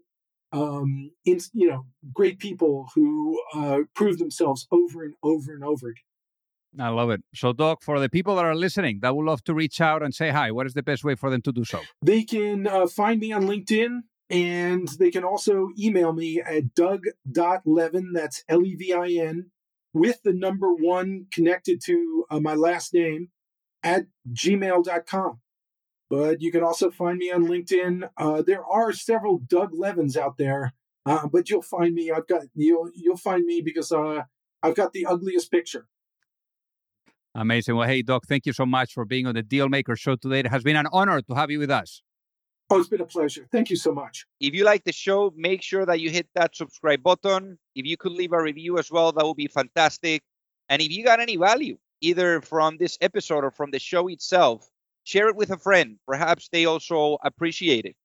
um, 0.51 1.11
in, 1.25 1.39
you 1.53 1.69
know, 1.69 1.85
great 2.13 2.39
people 2.39 2.87
who 2.95 3.41
uh, 3.53 3.79
prove 3.93 4.17
themselves 4.17 4.67
over 4.71 5.03
and 5.03 5.13
over 5.21 5.53
and 5.53 5.63
over 5.63 5.89
again. 5.89 6.03
I 6.79 6.89
love 6.89 7.09
it. 7.09 7.21
So, 7.33 7.53
Doug, 7.53 7.81
for 7.81 7.99
the 7.99 8.09
people 8.09 8.35
that 8.35 8.45
are 8.45 8.55
listening 8.55 8.99
that 9.01 9.15
would 9.15 9.25
love 9.25 9.43
to 9.45 9.53
reach 9.53 9.81
out 9.81 10.03
and 10.03 10.13
say 10.13 10.29
hi, 10.29 10.51
what 10.51 10.67
is 10.67 10.73
the 10.73 10.83
best 10.83 11.03
way 11.03 11.15
for 11.15 11.29
them 11.29 11.41
to 11.43 11.51
do 11.51 11.63
so? 11.63 11.81
They 12.01 12.23
can 12.23 12.67
uh, 12.67 12.87
find 12.87 13.19
me 13.19 13.31
on 13.31 13.43
LinkedIn 13.43 14.01
and 14.29 14.87
they 14.99 15.09
can 15.09 15.23
also 15.23 15.69
email 15.79 16.13
me 16.13 16.41
at 16.41 16.75
doug.levin, 16.75 18.11
that's 18.13 18.43
L 18.49 18.63
E 18.65 18.75
V 18.75 18.93
I 18.93 19.07
N, 19.07 19.51
with 19.93 20.21
the 20.23 20.33
number 20.33 20.73
one 20.73 21.27
connected 21.31 21.81
to 21.85 22.25
uh, 22.29 22.39
my 22.39 22.53
last 22.53 22.93
name 22.93 23.29
at 23.83 24.05
gmail.com. 24.31 25.39
But 26.09 26.41
you 26.41 26.51
can 26.51 26.63
also 26.63 26.89
find 26.89 27.17
me 27.17 27.31
on 27.31 27.45
LinkedIn. 27.45 28.09
Uh, 28.17 28.41
there 28.41 28.65
are 28.65 28.93
several 28.93 29.39
Doug 29.39 29.73
Levins 29.73 30.15
out 30.15 30.37
there, 30.37 30.73
uh, 31.05 31.27
but 31.27 31.49
you'll 31.49 31.61
find 31.61 31.93
me. 31.93 32.11
I've 32.11 32.27
got 32.27 32.43
you'll 32.55 32.89
you'll 32.95 33.17
find 33.17 33.45
me 33.45 33.61
because 33.61 33.91
uh, 33.91 34.23
I've 34.63 34.75
got 34.75 34.93
the 34.93 35.05
ugliest 35.05 35.51
picture. 35.51 35.87
Amazing. 37.35 37.75
Well, 37.75 37.87
hey, 37.87 38.01
Doug, 38.01 38.23
thank 38.27 38.45
you 38.45 38.53
so 38.53 38.65
much 38.65 38.93
for 38.93 39.05
being 39.05 39.27
on 39.27 39.35
the 39.35 39.43
Dealmaker 39.43 39.97
Show 39.97 40.15
today. 40.15 40.39
It 40.39 40.47
has 40.47 40.63
been 40.63 40.75
an 40.75 40.87
honor 40.91 41.21
to 41.21 41.35
have 41.35 41.51
you 41.51 41.59
with 41.59 41.69
us. 41.69 42.01
Oh, 42.69 42.79
it's 42.79 42.89
been 42.89 42.99
a 42.99 43.05
pleasure. 43.05 43.47
Thank 43.51 43.69
you 43.69 43.77
so 43.77 43.93
much. 43.93 44.25
If 44.41 44.53
you 44.53 44.65
like 44.65 44.83
the 44.83 44.91
show, 44.91 45.31
make 45.37 45.61
sure 45.61 45.85
that 45.85 46.01
you 46.01 46.09
hit 46.09 46.27
that 46.35 46.55
subscribe 46.55 47.01
button. 47.01 47.59
If 47.75 47.85
you 47.85 47.95
could 47.95 48.11
leave 48.11 48.33
a 48.33 48.41
review 48.41 48.77
as 48.77 48.91
well, 48.91 49.11
that 49.13 49.25
would 49.25 49.37
be 49.37 49.47
fantastic. 49.47 50.21
And 50.67 50.81
if 50.81 50.91
you 50.91 51.03
got 51.03 51.21
any 51.21 51.37
value, 51.37 51.77
either 52.01 52.41
from 52.41 52.77
this 52.77 52.97
episode 52.99 53.45
or 53.45 53.51
from 53.51 53.71
the 53.71 53.79
show 53.79 54.07
itself, 54.07 54.67
share 55.07 55.29
it 55.29 55.37
with 55.37 55.51
a 55.51 55.57
friend. 55.57 55.97
Perhaps 56.05 56.49
they 56.51 56.65
also 56.65 57.17
appreciate 57.23 57.85
it. 57.85 57.95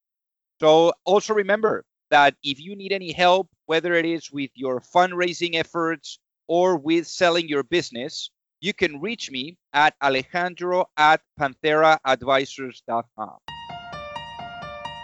So 0.61 0.93
also 1.05 1.35
remember 1.35 1.85
that 2.11 2.37
if 2.45 2.61
you 2.61 2.77
need 2.77 2.93
any 2.93 3.11
help, 3.11 3.49
whether 3.67 3.95
it 3.95 4.07
is 4.07 4.31
with 4.31 4.51
your 4.55 4.81
fundraising 4.81 5.57
efforts 5.57 6.21
or 6.47 6.77
with 6.77 7.09
selling 7.09 7.49
your 7.49 7.65
business, 7.65 8.31
you 8.61 8.73
can 8.73 9.01
reach 9.01 9.33
me 9.33 9.57
at 9.73 9.95
alejandro 10.01 10.87
at 10.97 11.21
pantheraadvisors.com. 11.41 13.39